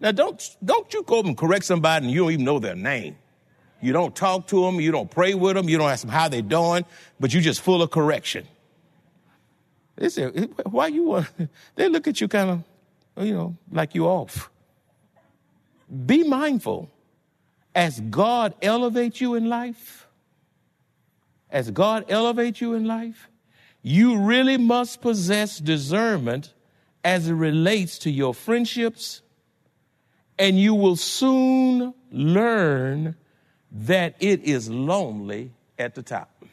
Now, 0.00 0.12
don't, 0.12 0.56
don't 0.64 0.92
you 0.92 1.02
go 1.04 1.20
up 1.20 1.26
and 1.26 1.36
correct 1.36 1.64
somebody 1.64 2.06
and 2.06 2.12
you 2.12 2.22
don't 2.22 2.32
even 2.32 2.44
know 2.44 2.58
their 2.58 2.74
name. 2.74 3.16
You 3.80 3.92
don't 3.92 4.14
talk 4.14 4.46
to 4.48 4.64
them, 4.64 4.80
you 4.80 4.92
don't 4.92 5.10
pray 5.10 5.34
with 5.34 5.56
them, 5.56 5.68
you 5.68 5.78
don't 5.78 5.90
ask 5.90 6.02
them 6.02 6.10
how 6.10 6.28
they're 6.28 6.42
doing, 6.42 6.84
but 7.18 7.32
you're 7.32 7.42
just 7.42 7.60
full 7.60 7.82
of 7.82 7.90
correction. 7.90 8.46
They 9.96 10.08
say, 10.08 10.26
why 10.64 10.88
you 10.88 11.04
want, 11.04 11.28
they 11.74 11.88
look 11.88 12.06
at 12.06 12.20
you 12.20 12.28
kind 12.28 12.50
of, 13.16 13.24
you 13.24 13.34
know, 13.34 13.56
like 13.70 13.94
you're 13.94 14.08
off. 14.08 14.50
Be 16.06 16.22
mindful 16.22 16.90
as 17.74 18.00
God 18.00 18.54
elevates 18.62 19.20
you 19.20 19.34
in 19.34 19.48
life, 19.48 20.01
as 21.52 21.70
God 21.70 22.06
elevates 22.08 22.60
you 22.60 22.74
in 22.74 22.86
life, 22.86 23.28
you 23.82 24.18
really 24.18 24.56
must 24.56 25.00
possess 25.02 25.58
discernment 25.58 26.54
as 27.04 27.28
it 27.28 27.34
relates 27.34 27.98
to 27.98 28.10
your 28.10 28.32
friendships, 28.32 29.22
and 30.38 30.58
you 30.58 30.74
will 30.74 30.96
soon 30.96 31.92
learn 32.10 33.16
that 33.70 34.16
it 34.18 34.42
is 34.44 34.70
lonely 34.70 35.52
at 35.78 35.94
the 35.94 36.02
top. 36.02 36.44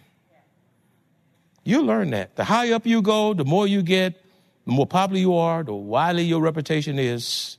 You 1.63 1.81
learn 1.83 2.09
that. 2.11 2.35
The 2.35 2.43
higher 2.43 2.73
up 2.73 2.85
you 2.85 3.01
go, 3.01 3.33
the 3.33 3.45
more 3.45 3.67
you 3.67 3.81
get, 3.81 4.21
the 4.65 4.71
more 4.71 4.87
popular 4.87 5.19
you 5.19 5.35
are, 5.35 5.63
the 5.63 5.73
wider 5.73 6.21
your 6.21 6.41
reputation 6.41 6.97
is. 6.99 7.57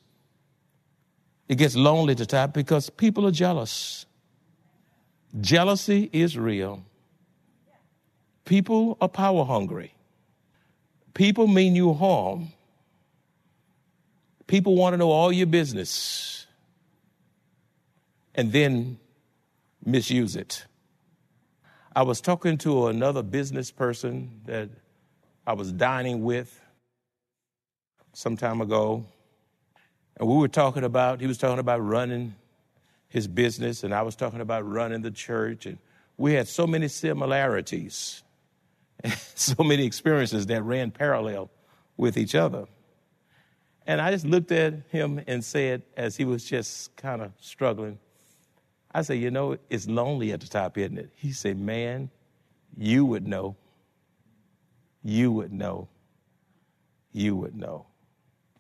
It 1.48 1.56
gets 1.56 1.76
lonely 1.76 2.12
at 2.12 2.18
the 2.18 2.26
top 2.26 2.52
because 2.52 2.90
people 2.90 3.26
are 3.26 3.32
jealous. 3.32 4.06
Jealousy 5.40 6.10
is 6.12 6.36
real. 6.36 6.84
People 8.50 8.98
are 9.00 9.08
power 9.08 9.44
hungry. 9.44 9.94
People 11.14 11.46
mean 11.46 11.76
you 11.76 11.94
harm. 11.94 12.48
People 14.48 14.74
want 14.74 14.92
to 14.92 14.96
know 14.96 15.12
all 15.12 15.30
your 15.30 15.46
business 15.46 16.48
and 18.34 18.50
then 18.50 18.98
misuse 19.86 20.34
it. 20.34 20.64
I 21.94 22.02
was 22.02 22.20
talking 22.20 22.58
to 22.58 22.88
another 22.88 23.22
business 23.22 23.70
person 23.70 24.40
that 24.46 24.68
I 25.46 25.52
was 25.52 25.70
dining 25.70 26.24
with 26.24 26.60
some 28.14 28.36
time 28.36 28.60
ago, 28.60 29.06
and 30.16 30.28
we 30.28 30.34
were 30.34 30.48
talking 30.48 30.82
about, 30.82 31.20
he 31.20 31.28
was 31.28 31.38
talking 31.38 31.60
about 31.60 31.84
running 31.84 32.34
his 33.06 33.28
business, 33.28 33.84
and 33.84 33.94
I 33.94 34.02
was 34.02 34.16
talking 34.16 34.40
about 34.40 34.68
running 34.68 35.02
the 35.02 35.12
church, 35.12 35.66
and 35.66 35.78
we 36.16 36.32
had 36.32 36.48
so 36.48 36.66
many 36.66 36.88
similarities, 36.88 38.24
so 39.34 39.62
many 39.62 39.84
experiences 39.84 40.46
that 40.46 40.62
ran 40.62 40.90
parallel 40.90 41.50
with 41.96 42.16
each 42.16 42.34
other. 42.34 42.66
And 43.86 44.00
I 44.00 44.10
just 44.10 44.26
looked 44.26 44.52
at 44.52 44.74
him 44.90 45.22
and 45.26 45.44
said, 45.44 45.82
as 45.96 46.16
he 46.16 46.24
was 46.24 46.44
just 46.44 46.94
kind 46.96 47.22
of 47.22 47.32
struggling, 47.40 47.98
I 48.92 49.02
said, 49.02 49.18
You 49.18 49.30
know, 49.30 49.56
it's 49.68 49.88
lonely 49.88 50.32
at 50.32 50.40
the 50.40 50.48
top, 50.48 50.76
isn't 50.78 50.98
it? 50.98 51.10
He 51.14 51.32
said, 51.32 51.58
Man, 51.58 52.10
you 52.76 53.04
would 53.04 53.26
know. 53.26 53.56
You 55.02 55.32
would 55.32 55.52
know. 55.52 55.88
You 57.12 57.36
would 57.36 57.56
know. 57.56 57.86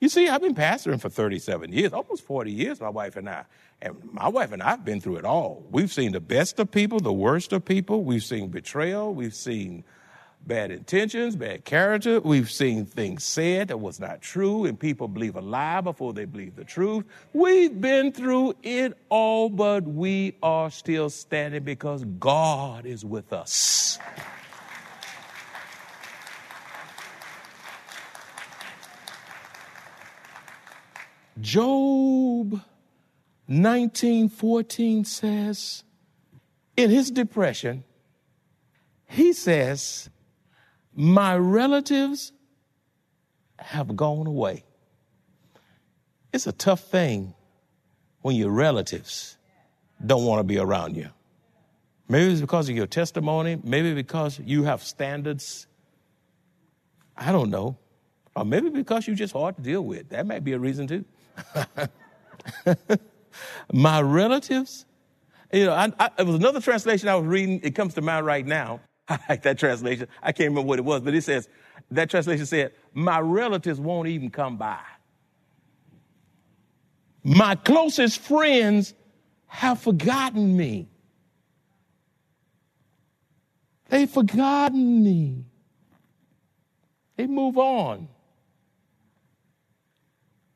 You 0.00 0.08
see, 0.08 0.28
I've 0.28 0.40
been 0.40 0.54
pastoring 0.54 1.00
for 1.00 1.10
37 1.10 1.72
years, 1.72 1.92
almost 1.92 2.24
40 2.24 2.50
years, 2.50 2.80
my 2.80 2.88
wife 2.88 3.16
and 3.16 3.28
I. 3.28 3.44
And 3.82 3.96
my 4.12 4.28
wife 4.28 4.52
and 4.52 4.62
I 4.62 4.70
have 4.70 4.84
been 4.84 5.00
through 5.00 5.16
it 5.16 5.24
all. 5.24 5.64
We've 5.70 5.92
seen 5.92 6.12
the 6.12 6.20
best 6.20 6.58
of 6.58 6.70
people, 6.70 7.00
the 7.00 7.12
worst 7.12 7.52
of 7.52 7.64
people. 7.64 8.02
We've 8.02 8.24
seen 8.24 8.48
betrayal. 8.48 9.14
We've 9.14 9.34
seen 9.34 9.84
bad 10.46 10.70
intentions, 10.70 11.36
bad 11.36 11.64
character. 11.64 12.20
We've 12.20 12.50
seen 12.50 12.86
things 12.86 13.24
said 13.24 13.68
that 13.68 13.78
was 13.78 14.00
not 14.00 14.20
true, 14.20 14.64
and 14.64 14.78
people 14.78 15.08
believe 15.08 15.36
a 15.36 15.40
lie 15.40 15.80
before 15.80 16.12
they 16.12 16.24
believe 16.24 16.56
the 16.56 16.64
truth. 16.64 17.04
We've 17.32 17.80
been 17.80 18.12
through 18.12 18.54
it 18.62 18.96
all, 19.08 19.48
but 19.48 19.84
we 19.84 20.36
are 20.42 20.70
still 20.70 21.10
standing 21.10 21.62
because 21.62 22.04
God 22.04 22.86
is 22.86 23.04
with 23.04 23.32
us. 23.32 23.98
Job 31.40 32.60
19:14 33.48 35.04
says 35.04 35.84
in 36.76 36.90
his 36.90 37.10
depression 37.10 37.84
he 39.06 39.32
says 39.32 40.10
my 41.00 41.34
relatives 41.34 42.30
have 43.58 43.96
gone 43.96 44.26
away. 44.26 44.64
It's 46.30 46.46
a 46.46 46.52
tough 46.52 46.80
thing 46.80 47.32
when 48.20 48.36
your 48.36 48.50
relatives 48.50 49.38
don't 50.04 50.26
want 50.26 50.40
to 50.40 50.44
be 50.44 50.58
around 50.58 50.98
you. 50.98 51.08
Maybe 52.06 52.30
it's 52.30 52.42
because 52.42 52.68
of 52.68 52.76
your 52.76 52.86
testimony, 52.86 53.58
maybe 53.64 53.94
because 53.94 54.38
you 54.44 54.64
have 54.64 54.82
standards. 54.82 55.66
I 57.16 57.32
don't 57.32 57.48
know. 57.48 57.78
Or 58.36 58.44
maybe 58.44 58.68
because 58.68 59.06
you're 59.06 59.16
just 59.16 59.32
hard 59.32 59.56
to 59.56 59.62
deal 59.62 59.82
with. 59.82 60.10
That 60.10 60.26
might 60.26 60.44
be 60.44 60.52
a 60.52 60.58
reason 60.58 60.86
too. 60.86 61.06
My 63.72 64.02
relatives, 64.02 64.84
you 65.50 65.64
know, 65.64 65.72
I, 65.72 65.90
I, 65.98 66.10
it 66.18 66.26
was 66.26 66.34
another 66.34 66.60
translation 66.60 67.08
I 67.08 67.14
was 67.14 67.26
reading. 67.26 67.60
It 67.62 67.74
comes 67.74 67.94
to 67.94 68.02
mind 68.02 68.26
right 68.26 68.46
now. 68.46 68.80
I 69.10 69.18
like 69.28 69.42
that 69.42 69.58
translation. 69.58 70.06
I 70.22 70.30
can't 70.30 70.50
remember 70.50 70.68
what 70.68 70.78
it 70.78 70.84
was, 70.84 71.02
but 71.02 71.14
it 71.14 71.24
says, 71.24 71.48
that 71.90 72.08
translation 72.08 72.46
said, 72.46 72.72
My 72.94 73.18
relatives 73.18 73.80
won't 73.80 74.06
even 74.08 74.30
come 74.30 74.56
by. 74.56 74.78
My 77.24 77.56
closest 77.56 78.20
friends 78.20 78.94
have 79.48 79.80
forgotten 79.80 80.56
me. 80.56 80.88
They've 83.88 84.08
forgotten 84.08 85.02
me. 85.02 85.44
They 87.16 87.26
move 87.26 87.58
on. 87.58 88.08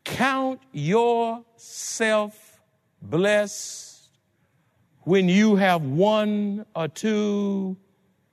Count 0.04 0.60
yourself 0.72 2.60
blessed 3.02 4.10
when 5.00 5.28
you 5.28 5.56
have 5.56 5.82
one 5.82 6.64
or 6.76 6.86
two 6.86 7.76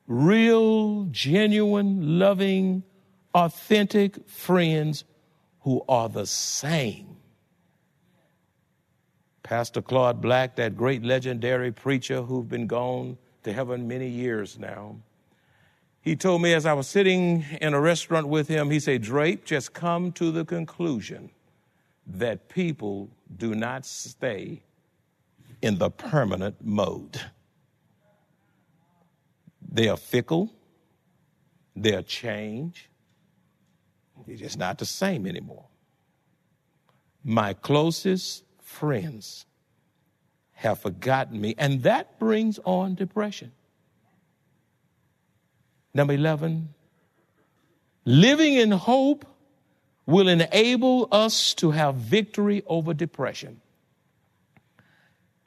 real, 0.08 1.06
genuine, 1.06 2.20
loving, 2.20 2.84
authentic 3.34 4.28
friends 4.28 5.04
who 5.62 5.84
are 5.88 6.10
the 6.10 6.26
same. 6.26 7.18
Pastor 9.44 9.82
Claude 9.82 10.22
Black, 10.22 10.56
that 10.56 10.78
great 10.78 11.04
legendary 11.04 11.72
preacher 11.72 12.22
who's 12.22 12.46
been 12.46 12.68
gone 12.68 13.18
to 13.44 13.52
heaven 13.52 13.88
many 13.88 14.08
years 14.08 14.58
now, 14.58 14.96
he 16.02 16.16
told 16.16 16.42
me 16.42 16.54
as 16.54 16.66
I 16.66 16.74
was 16.74 16.88
sitting 16.88 17.46
in 17.62 17.74
a 17.74 17.80
restaurant 17.80 18.28
with 18.28 18.48
him, 18.48 18.72
he 18.72 18.80
said, 18.80 19.04
Drape, 19.04 19.46
just 19.46 19.74
come 19.74 20.12
to 20.14 20.32
the 20.32 20.44
conclusion 20.44 21.30
that 22.08 22.50
people 22.50 23.10
do 23.38 23.54
not 23.54 23.86
stay 23.86 24.64
in 25.62 25.78
the 25.78 25.92
permanent 25.92 26.56
mode. 26.64 27.22
They 29.72 29.88
are 29.88 29.98
fickle, 29.98 30.54
they're 31.76 32.04
change, 32.04 32.90
they're 34.28 34.36
just 34.36 34.58
not 34.58 34.78
the 34.78 34.86
same 34.86 35.26
anymore. 35.26 35.66
My 37.24 37.54
closest 37.54 38.44
friends 38.62 39.46
have 40.54 40.80
forgotten 40.80 41.40
me, 41.40 41.56
and 41.58 41.84
that 41.84 42.20
brings 42.20 42.60
on 42.66 42.96
depression. 42.96 43.54
Number 45.94 46.14
11, 46.14 46.74
living 48.06 48.56
in 48.56 48.72
hope 48.72 49.26
will 50.06 50.28
enable 50.28 51.08
us 51.12 51.54
to 51.56 51.72
have 51.72 51.96
victory 51.96 52.64
over 52.68 52.94
depression. 52.94 53.61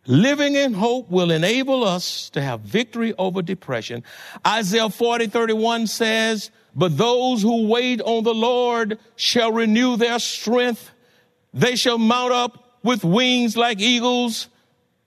Living 0.07 0.55
in 0.55 0.75
hope 0.75 1.11
will 1.11 1.31
enable 1.31 1.83
us 1.83 2.29
to 2.31 2.43
have 2.43 2.61
victory 2.61 3.15
over 3.17 3.41
depression. 3.41 4.05
Isaiah 4.47 4.91
40, 4.91 5.29
31 5.29 5.87
says, 5.87 6.51
But 6.75 6.99
those 6.99 7.41
who 7.41 7.69
wait 7.69 8.03
on 8.03 8.25
the 8.25 8.35
Lord 8.35 8.99
shall 9.17 9.51
renew 9.53 9.97
their 9.97 10.19
strength. 10.19 10.91
They 11.55 11.77
shall 11.77 11.99
mount 11.99 12.33
up 12.33 12.79
with 12.83 13.03
wings 13.03 13.57
like 13.57 13.81
eagles. 13.81 14.49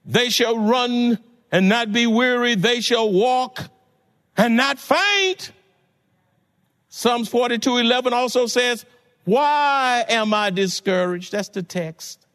They 0.04 0.30
shall 0.30 0.58
run 0.58 1.20
and 1.52 1.70
not 1.70 1.92
be 1.94 2.08
weary. 2.08 2.56
They 2.56 2.82
shall 2.82 3.12
walk 3.12 3.70
and 4.36 4.56
not 4.56 4.80
faint. 4.80 5.52
Psalms 6.90 7.30
42 7.30 7.78
11 7.78 8.14
also 8.14 8.48
says, 8.48 8.84
Why 9.26 10.06
am 10.10 10.34
I 10.34 10.50
discouraged? 10.50 11.32
That's 11.32 11.50
the 11.50 11.62
text. 11.62 12.27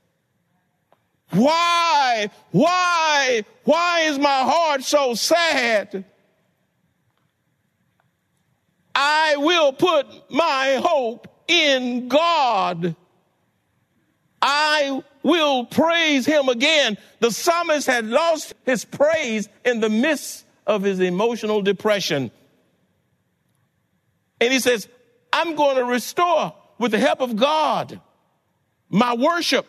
Why, 1.32 2.28
why, 2.50 3.44
why 3.64 4.00
is 4.00 4.18
my 4.18 4.42
heart 4.42 4.82
so 4.82 5.14
sad? 5.14 6.04
I 8.94 9.36
will 9.38 9.72
put 9.72 10.06
my 10.30 10.80
hope 10.82 11.28
in 11.48 12.08
God. 12.08 12.94
I 14.42 15.02
will 15.22 15.64
praise 15.64 16.26
him 16.26 16.48
again. 16.48 16.98
The 17.20 17.30
psalmist 17.30 17.86
had 17.86 18.04
lost 18.06 18.54
his 18.66 18.84
praise 18.84 19.48
in 19.64 19.80
the 19.80 19.88
midst 19.88 20.44
of 20.66 20.82
his 20.82 21.00
emotional 21.00 21.62
depression. 21.62 22.30
And 24.40 24.52
he 24.52 24.58
says, 24.58 24.86
I'm 25.32 25.54
going 25.54 25.76
to 25.76 25.84
restore 25.84 26.54
with 26.78 26.90
the 26.90 26.98
help 26.98 27.20
of 27.20 27.36
God 27.36 28.00
my 28.90 29.14
worship 29.14 29.66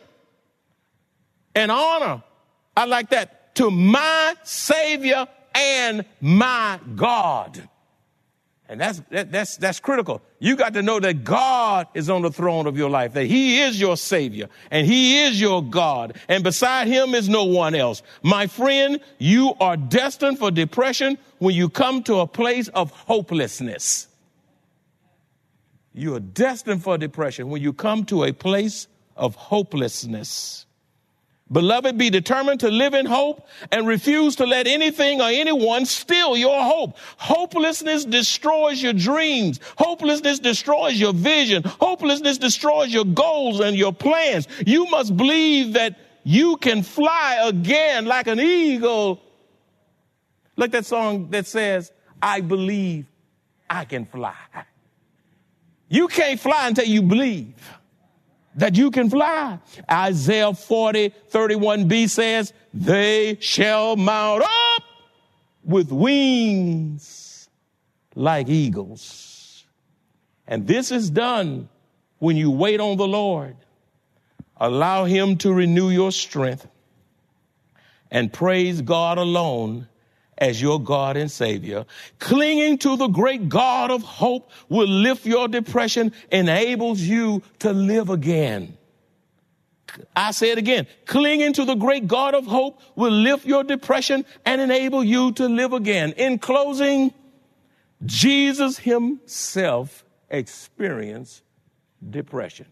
and 1.56 1.72
honor. 1.72 2.24
I 2.76 2.86
like 2.86 3.10
that 3.10 3.56
to 3.56 3.70
my 3.70 4.36
Savior 4.44 5.28
and 5.54 6.06
my 6.20 6.80
God. 6.96 7.70
And 8.70 8.82
that's, 8.82 9.02
that, 9.12 9.32
that's, 9.32 9.58
that's 9.58 9.80
critical. 9.80 10.22
You 10.40 10.56
got 10.56 10.74
to 10.74 10.82
know 10.82 11.00
that 11.00 11.24
God 11.24 11.88
is 11.94 12.10
on 12.10 12.22
the 12.22 12.32
throne 12.32 12.66
of 12.66 12.78
your 12.78 12.90
life, 12.90 13.14
that 13.14 13.26
He 13.26 13.62
is 13.62 13.80
your 13.80 13.98
Savior 13.98 14.48
and 14.72 14.88
He 14.88 15.22
is 15.24 15.40
your 15.40 15.62
God. 15.62 16.18
And 16.28 16.44
beside 16.44 16.88
Him 16.88 17.14
is 17.14 17.30
no 17.30 17.44
one 17.44 17.76
else. 17.76 18.02
My 18.24 18.48
friend, 18.48 19.00
you 19.20 19.54
are 19.60 19.78
destined 19.78 20.40
for 20.40 20.50
depression 20.50 21.18
when 21.40 21.54
you 21.54 21.70
come 21.70 22.04
to 22.04 22.20
a 22.22 22.28
place 22.28 22.68
of 22.70 22.90
hopelessness. 22.92 24.08
You 25.94 26.16
are 26.16 26.22
destined 26.22 26.84
for 26.84 26.98
depression 26.98 27.50
when 27.50 27.62
you 27.62 27.74
come 27.74 28.06
to 28.06 28.24
a 28.24 28.34
place 28.34 28.88
of 29.16 29.36
hopelessness. 29.36 30.66
Beloved, 31.52 31.98
be 31.98 32.10
determined 32.10 32.62
to 32.62 32.70
live 32.70 32.94
in 32.94 33.06
hope 33.06 33.48
and 33.72 33.86
refuse 33.86 34.38
to 34.38 34.46
let 34.46 34.66
anything 34.66 35.22
or 35.22 35.28
anyone 35.28 35.86
steal 35.86 36.38
your 36.38 36.64
hope. 36.64 36.98
Hopelessness 37.18 38.06
destroys 38.06 38.82
your 38.82 38.94
dreams. 38.94 39.60
Hopelessness 39.78 40.40
destroys 40.40 41.00
your 41.00 41.14
vision. 41.14 41.64
Hopelessness 41.64 42.38
destroys 42.38 42.94
your 42.94 43.06
goals 43.06 43.60
and 43.60 43.76
your 43.76 43.94
plans. 43.94 44.48
You 44.66 44.86
must 44.86 45.16
believe 45.16 45.74
that 45.74 46.00
you 46.24 46.58
can 46.58 46.82
fly 46.82 47.42
again 47.44 48.06
like 48.06 48.28
an 48.28 48.40
eagle. 48.40 49.22
Like 50.56 50.72
that 50.72 50.86
song 50.86 51.30
that 51.32 51.46
says, 51.46 51.92
I 52.22 52.42
believe 52.42 53.06
I 53.70 53.86
can 53.86 54.06
fly. 54.06 54.36
You 55.90 56.08
can't 56.08 56.40
fly 56.40 56.68
until 56.68 56.86
you 56.86 57.02
believe 57.02 57.54
that 58.56 58.76
you 58.76 58.92
can 58.92 59.10
fly. 59.10 59.60
Isaiah 59.90 60.54
40, 60.54 61.14
31b 61.32 62.10
says, 62.10 62.54
they 62.74 63.38
shall 63.40 63.96
mount 63.96 64.44
up 64.44 64.84
with 65.64 65.92
wings 65.92 67.50
like 68.16 68.50
eagles. 68.50 69.66
And 70.48 70.68
this 70.68 70.92
is 70.92 71.10
done 71.10 71.70
when 72.20 72.38
you 72.38 72.52
wait 72.52 72.80
on 72.80 72.98
the 72.98 73.08
Lord. 73.08 73.56
Allow 74.58 75.06
him 75.06 75.38
to 75.38 75.54
renew 75.54 75.90
your 75.90 76.12
strength 76.12 76.68
and 78.12 78.32
praise 78.32 78.82
God 78.82 79.18
alone 79.18 79.88
as 80.38 80.62
your 80.62 80.80
God 80.80 81.18
and 81.18 81.30
Savior. 81.30 81.86
Clinging 82.20 82.78
to 82.80 82.98
the 82.98 83.08
great 83.08 83.50
God 83.50 83.92
of 83.92 84.02
hope 84.04 84.52
will 84.70 84.88
lift 84.88 85.26
your 85.26 85.48
depression, 85.48 86.14
enables 86.32 87.00
you 87.00 87.42
to 87.60 87.72
live 87.72 88.10
again. 88.10 88.78
I 90.16 90.32
say 90.32 90.52
it 90.52 90.58
again. 90.58 90.88
Clinging 91.06 91.54
to 91.54 91.66
the 91.66 91.76
great 91.76 92.08
God 92.08 92.34
of 92.34 92.46
hope 92.46 92.82
will 92.96 93.12
lift 93.12 93.46
your 93.46 93.64
depression 93.64 94.26
and 94.46 94.60
enable 94.60 95.04
you 95.04 95.32
to 95.34 95.48
live 95.48 95.74
again. 95.74 96.14
In 96.14 96.40
closing, 96.40 97.14
Jesus 98.06 98.80
himself 98.80 100.04
experienced 100.30 101.44
depression. 102.08 102.66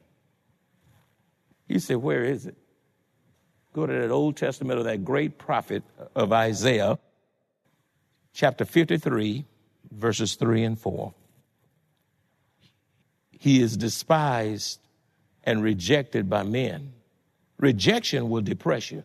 You 1.68 1.80
say, 1.80 1.96
where 1.96 2.24
is 2.24 2.48
it? 2.48 2.56
Go 3.74 3.86
to 3.86 3.94
that 3.94 4.12
Old 4.12 4.36
Testament 4.36 4.80
of 4.80 4.86
that 4.86 5.06
great 5.06 5.38
prophet 5.38 5.84
of 6.16 6.34
Isaiah 6.34 7.00
chapter 8.34 8.66
53, 8.66 9.46
verses 9.92 10.36
3 10.36 10.64
and 10.64 10.80
4. 10.80 11.14
He 13.32 13.62
is 13.62 13.76
despised 13.76 14.80
and 15.44 15.64
rejected 15.64 16.30
by 16.30 16.44
men. 16.44 16.94
Rejection 17.58 18.30
will 18.30 18.42
depress 18.42 18.92
you. 18.92 19.04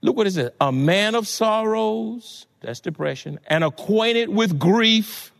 Look 0.00 0.16
what 0.16 0.26
it 0.26 0.32
says 0.32 0.50
a 0.60 0.72
man 0.72 1.14
of 1.14 1.26
sorrows, 1.26 2.46
that's 2.60 2.80
depression, 2.80 3.40
and 3.46 3.64
acquainted 3.64 4.28
with 4.28 4.58
grief. 4.58 5.32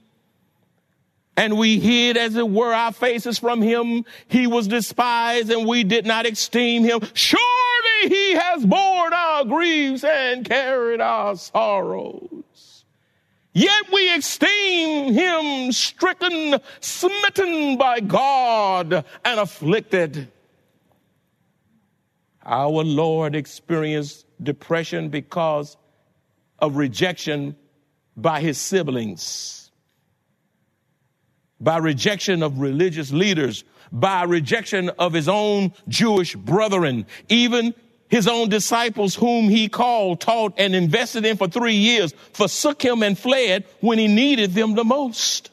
And 1.37 1.57
we 1.57 1.79
hid, 1.79 2.17
as 2.17 2.35
it 2.35 2.49
were, 2.49 2.75
our 2.75 2.93
faces 2.93 3.39
from 3.39 3.63
him. 3.63 4.05
He 4.27 4.49
was 4.49 4.67
despised, 4.67 5.51
and 5.51 5.69
we 5.69 5.85
did 5.85 6.05
not 6.05 6.27
esteem 6.27 6.83
him. 6.83 7.01
Surely 7.15 8.09
he 8.09 8.33
has 8.35 8.67
borne 8.67 9.13
our 9.13 9.45
griefs 9.45 10.03
and 10.03 10.45
carried 10.45 11.01
our 11.01 11.37
sorrows. 11.37 12.38
Yet 13.53 13.93
we 13.93 14.15
esteem 14.15 15.15
him 15.15 15.73
stricken, 15.73 16.61
smitten 16.81 17.77
by 17.77 18.01
God, 18.01 19.05
and 19.25 19.41
afflicted. 19.41 20.31
Our 22.45 22.85
Lord 22.85 23.35
experienced 23.35 24.27
depression 24.43 25.09
because 25.09 25.77
of 26.59 26.77
rejection 26.77 27.57
by 28.17 28.41
his 28.41 28.59
siblings, 28.59 29.71
by 31.61 31.79
rejection 31.79 32.43
of 32.43 32.59
religious 32.59 33.13
leaders, 33.13 33.65
by 33.93 34.25
rejection 34.25 34.91
of 34.99 35.13
his 35.13 35.29
own 35.29 35.73
Jewish 35.89 36.35
brethren, 36.35 37.07
even 37.29 37.75
his 38.09 38.27
own 38.27 38.49
disciples, 38.49 39.15
whom 39.15 39.49
he 39.49 39.69
called, 39.69 40.21
taught, 40.21 40.55
and 40.59 40.75
invested 40.75 41.25
in 41.25 41.37
for 41.37 41.49
three 41.49 41.75
years, 41.75 42.13
forsook 42.33 42.83
him 42.83 43.03
and 43.03 43.19
fled 43.19 43.65
when 43.81 43.99
he 43.99 44.09
needed 44.09 44.55
them 44.55 44.75
the 44.75 44.85
most. 44.85 45.51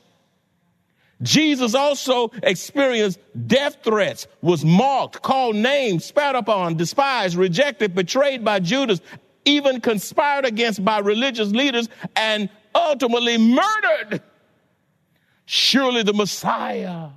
Jesus 1.21 1.75
also 1.75 2.31
experienced 2.43 3.19
death 3.47 3.77
threats, 3.83 4.27
was 4.41 4.65
mocked, 4.65 5.21
called 5.21 5.55
names, 5.55 6.05
spat 6.05 6.35
upon, 6.35 6.75
despised, 6.75 7.35
rejected, 7.35 7.95
betrayed 7.95 8.43
by 8.43 8.59
Judas, 8.59 9.01
even 9.45 9.79
conspired 9.79 10.45
against 10.45 10.83
by 10.83 10.99
religious 10.99 11.51
leaders, 11.51 11.87
and 12.15 12.49
ultimately 12.73 13.37
murdered. 13.37 14.21
Surely 15.45 16.03
the 16.03 16.13
Messiah 16.13 17.09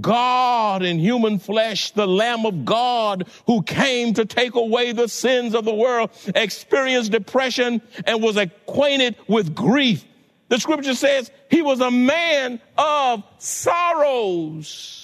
God 0.00 0.82
in 0.82 0.98
human 0.98 1.38
flesh, 1.38 1.92
the 1.92 2.06
Lamb 2.06 2.44
of 2.44 2.64
God 2.64 3.28
who 3.46 3.62
came 3.62 4.14
to 4.14 4.24
take 4.24 4.54
away 4.54 4.92
the 4.92 5.08
sins 5.08 5.54
of 5.54 5.64
the 5.64 5.74
world, 5.74 6.10
experienced 6.34 7.12
depression 7.12 7.80
and 8.04 8.22
was 8.22 8.36
acquainted 8.36 9.16
with 9.28 9.54
grief. 9.54 10.04
The 10.48 10.58
scripture 10.58 10.94
says 10.94 11.30
he 11.50 11.62
was 11.62 11.80
a 11.80 11.90
man 11.90 12.60
of 12.76 13.22
sorrows. 13.38 15.02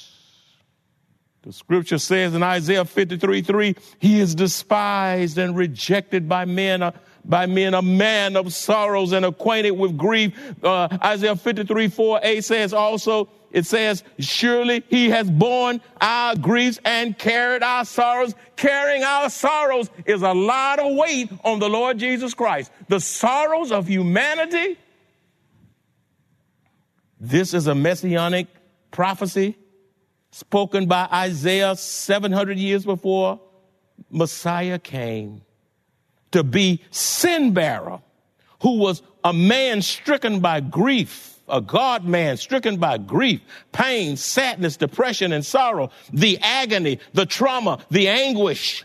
The 1.43 1.53
scripture 1.53 1.99
says 1.99 2.35
in 2.35 2.43
Isaiah 2.43 2.85
53 2.85 3.43
3, 3.43 3.77
he 3.99 4.21
is 4.21 4.35
despised 4.35 5.39
and 5.39 5.57
rejected 5.57 6.29
by 6.29 6.45
men, 6.45 6.83
uh, 6.83 6.93
by 7.25 7.47
men, 7.47 7.75
a 7.75 7.83
man 7.83 8.37
of 8.37 8.53
sorrows 8.53 9.11
and 9.11 9.25
acquainted 9.25 9.73
with 9.73 9.97
grief. 9.97 10.33
Uh, 10.63 10.87
Isaiah 11.03 11.35
53 11.35 11.89
4a 11.89 12.45
says 12.45 12.73
also, 12.73 13.29
it 13.53 13.67
says, 13.67 14.03
surely 14.19 14.83
he 14.89 15.11
has 15.11 15.31
borne 15.31 15.83
our 16.01 16.35
griefs 16.35 16.81
and 16.85 17.17
carried 17.17 17.63
our 17.63 17.85
sorrows. 17.85 18.35
Carrying 18.57 19.05
our 19.05 19.29
sorrows 19.29 19.91
is 20.07 20.23
a 20.23 20.33
lot 20.33 20.79
of 20.79 20.97
weight 20.97 21.31
on 21.45 21.59
the 21.59 21.69
Lord 21.69 21.99
Jesus 21.99 22.33
Christ. 22.33 22.73
The 22.89 22.99
sorrows 22.99 23.71
of 23.71 23.87
humanity. 23.87 24.79
This 27.21 27.53
is 27.53 27.67
a 27.67 27.75
messianic 27.75 28.49
prophecy 28.91 29.57
spoken 30.31 30.87
by 30.87 31.07
Isaiah 31.13 31.77
700 31.77 32.59
years 32.59 32.87
before 32.87 33.39
Messiah 34.11 34.79
came 34.79 35.43
to 36.31 36.43
be 36.43 36.83
sin 36.91 37.53
bearer 37.53 38.01
who 38.63 38.79
was 38.79 39.03
a 39.23 39.33
man 39.33 39.83
stricken 39.83 40.41
by 40.41 40.61
grief 40.61 41.39
a 41.53 41.61
God 41.61 42.05
man 42.05 42.37
stricken 42.39 42.79
by 42.79 42.99
grief, 42.99 43.41
pain, 43.71 44.17
sadness, 44.17 44.77
depression, 44.77 45.33
and 45.33 45.47
sorrow, 45.47 45.91
the 46.13 46.39
agony, 46.41 46.99
the 47.13 47.27
trauma, 47.27 47.79
the 47.91 48.09
anguish. 48.09 48.85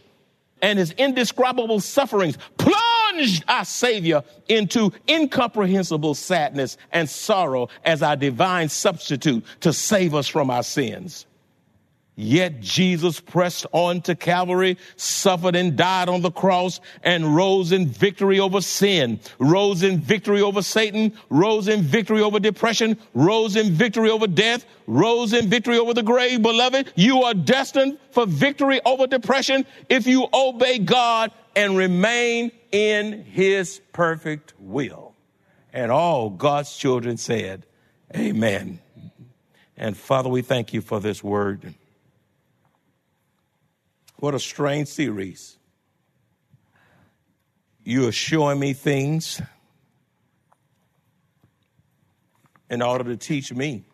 and 0.60 0.80
his 0.80 0.91
indescribable 0.93 1.80
sufferings 1.80 2.36
plunged 2.58 3.43
our 3.47 3.63
Savior 3.63 4.23
into 4.47 4.91
incomprehensible 5.08 6.15
sadness 6.15 6.77
and 6.91 7.08
sorrow 7.08 7.69
as 7.86 8.01
our 8.01 8.15
divine 8.15 8.67
substitute 8.67 9.45
to 9.62 9.71
save 9.71 10.15
us 10.15 10.27
from 10.27 10.49
our 10.49 10.63
sins. 10.63 11.26
Yet 12.19 12.62
Jesus 12.62 13.19
pressed 13.19 13.67
on 13.73 14.01
to 14.01 14.15
Calvary, 14.15 14.80
suffered 14.95 15.56
and 15.56 15.77
died 15.77 16.10
on 16.10 16.21
the 16.21 16.32
cross, 16.32 16.82
and 17.03 17.36
rose 17.36 17.71
in 17.71 17.86
victory 17.86 18.39
over 18.39 18.60
sin, 18.60 19.19
rose 19.38 19.84
in 19.84 19.99
victory 19.99 20.41
over 20.41 20.63
Satan, 20.63 21.13
rose 21.30 21.67
in 21.67 21.84
victory 21.84 22.23
over 22.23 22.39
depression, 22.39 22.97
rose 23.13 23.56
in 23.56 23.71
victory 23.71 24.10
over 24.10 24.25
death, 24.25 24.65
rose 24.88 25.32
in 25.32 25.47
victory 25.47 25.77
over 25.77 25.93
the 25.93 26.01
grave. 26.01 26.41
Beloved, 26.41 26.91
you 26.95 27.21
are 27.21 27.36
destined 27.36 27.99
for 28.10 28.25
victory 28.25 28.82
over 28.84 29.06
depression 29.06 29.63
if 29.88 30.08
you 30.08 30.27
obey 30.34 30.80
God 30.80 31.32
and 31.56 31.77
remain 31.77 32.51
in 32.71 33.25
his 33.25 33.80
perfect 33.93 34.56
will. 34.58 35.13
And 35.71 35.91
all 35.91 36.32
God's 36.32 36.75
children 36.75 37.17
said, 37.17 37.67
Amen. 38.15 38.80
And 39.77 39.95
Father, 39.95 40.30
we 40.30 40.41
thank 40.41 40.73
you 40.73 40.82
for 40.82 40.99
this 40.99 41.23
word. 41.23 41.75
What 44.19 44.34
a 44.34 44.39
strange 44.39 44.88
series. 44.88 45.58
You 47.84 48.08
are 48.08 48.12
showing 48.12 48.60
me 48.60 48.73
things 48.73 49.39
in 52.69 52.82
order 52.82 53.03
to 53.03 53.15
teach 53.15 53.53
me. 53.53 53.86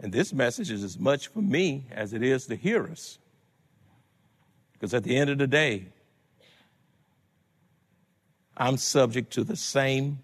And 0.00 0.12
this 0.12 0.32
message 0.32 0.72
is 0.72 0.82
as 0.82 0.98
much 0.98 1.28
for 1.28 1.40
me 1.40 1.86
as 1.92 2.12
it 2.12 2.22
is 2.22 2.46
the 2.46 2.56
hearers. 2.56 3.18
Because 4.72 4.92
at 4.92 5.04
the 5.04 5.16
end 5.16 5.30
of 5.30 5.38
the 5.38 5.46
day, 5.46 5.86
I'm 8.56 8.76
subject 8.76 9.32
to 9.34 9.44
the 9.44 9.56
same 9.56 10.18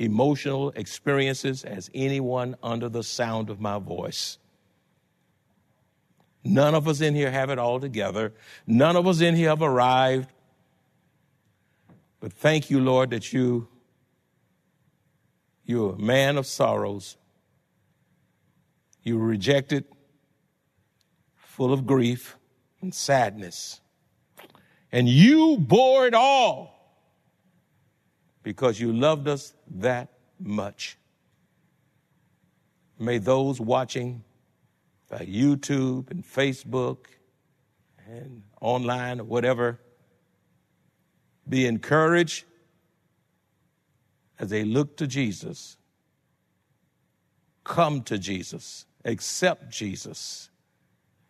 emotional 0.00 0.70
experiences 0.70 1.62
as 1.64 1.88
anyone 1.94 2.56
under 2.64 2.88
the 2.88 3.04
sound 3.04 3.48
of 3.48 3.60
my 3.60 3.78
voice. 3.78 4.38
None 6.44 6.74
of 6.74 6.88
us 6.88 7.00
in 7.00 7.14
here 7.14 7.30
have 7.30 7.50
it 7.50 7.58
all 7.58 7.78
together. 7.78 8.32
None 8.66 8.96
of 8.96 9.06
us 9.06 9.20
in 9.20 9.36
here 9.36 9.50
have 9.50 9.62
arrived. 9.62 10.28
But 12.20 12.32
thank 12.32 12.70
you, 12.70 12.80
Lord, 12.80 13.10
that 13.10 13.32
you, 13.32 13.68
you're 15.64 15.94
a 15.94 15.98
man 15.98 16.36
of 16.36 16.46
sorrows. 16.46 17.16
You 19.02 19.18
were 19.18 19.26
rejected, 19.26 19.84
full 21.36 21.72
of 21.72 21.86
grief 21.86 22.36
and 22.80 22.94
sadness. 22.94 23.80
And 24.90 25.08
you 25.08 25.56
bore 25.58 26.06
it 26.06 26.14
all 26.14 26.72
because 28.42 28.80
you 28.80 28.92
loved 28.92 29.28
us 29.28 29.54
that 29.76 30.08
much. 30.38 30.98
May 32.98 33.18
those 33.18 33.60
watching 33.60 34.22
by 35.12 35.26
YouTube 35.26 36.10
and 36.10 36.24
Facebook 36.24 37.04
and 38.08 38.42
online 38.62 39.20
or 39.20 39.24
whatever, 39.24 39.78
be 41.46 41.66
encouraged 41.66 42.44
as 44.38 44.48
they 44.48 44.64
look 44.64 44.96
to 44.96 45.06
Jesus, 45.06 45.76
come 47.62 48.02
to 48.04 48.16
Jesus, 48.16 48.86
accept 49.04 49.70
Jesus, 49.70 50.48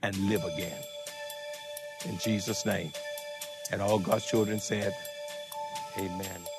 and 0.01 0.17
live 0.29 0.45
again. 0.45 0.83
In 2.05 2.19
Jesus' 2.19 2.65
name. 2.65 2.93
And 3.73 3.83
all 3.83 3.99
God's 3.99 4.27
children 4.27 4.61
said, 4.61 4.95
Amen. 5.99 6.52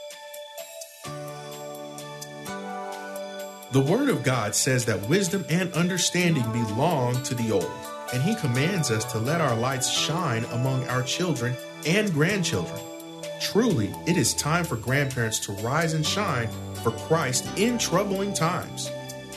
The 3.73 3.81
Word 3.81 4.09
of 4.09 4.21
God 4.21 4.53
says 4.53 4.85
that 4.85 5.09
wisdom 5.09 5.43
and 5.49 5.73
understanding 5.73 6.43
belong 6.51 7.23
to 7.23 7.33
the 7.33 7.51
old, 7.51 7.71
and 8.13 8.21
He 8.21 8.35
commands 8.35 8.91
us 8.91 9.03
to 9.05 9.17
let 9.17 9.41
our 9.41 9.55
lights 9.55 9.89
shine 9.89 10.45
among 10.51 10.87
our 10.89 11.01
children 11.01 11.55
and 11.83 12.13
grandchildren. 12.13 12.79
Truly, 13.41 13.91
it 14.05 14.15
is 14.15 14.35
time 14.35 14.63
for 14.63 14.75
grandparents 14.75 15.39
to 15.47 15.53
rise 15.53 15.95
and 15.95 16.05
shine 16.05 16.49
for 16.83 16.91
Christ 16.91 17.47
in 17.57 17.79
troubling 17.79 18.31
times. 18.31 18.91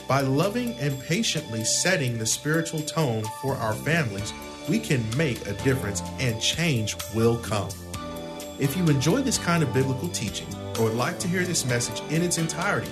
By 0.07 0.21
loving 0.21 0.73
and 0.73 1.01
patiently 1.01 1.63
setting 1.63 2.19
the 2.19 2.27
spiritual 2.27 2.81
tone 2.81 3.23
for 3.41 3.55
our 3.55 3.73
families, 3.73 4.33
we 4.69 4.77
can 4.77 5.03
make 5.17 5.47
a 5.47 5.53
difference 5.63 6.03
and 6.19 6.39
change 6.39 6.95
will 7.15 7.37
come. 7.39 7.69
If 8.59 8.77
you 8.77 8.87
enjoy 8.87 9.23
this 9.23 9.39
kind 9.39 9.63
of 9.63 9.73
biblical 9.73 10.09
teaching 10.09 10.47
or 10.77 10.83
would 10.83 10.93
like 10.93 11.17
to 11.21 11.27
hear 11.27 11.43
this 11.43 11.65
message 11.65 12.03
in 12.11 12.21
its 12.21 12.37
entirety, 12.37 12.91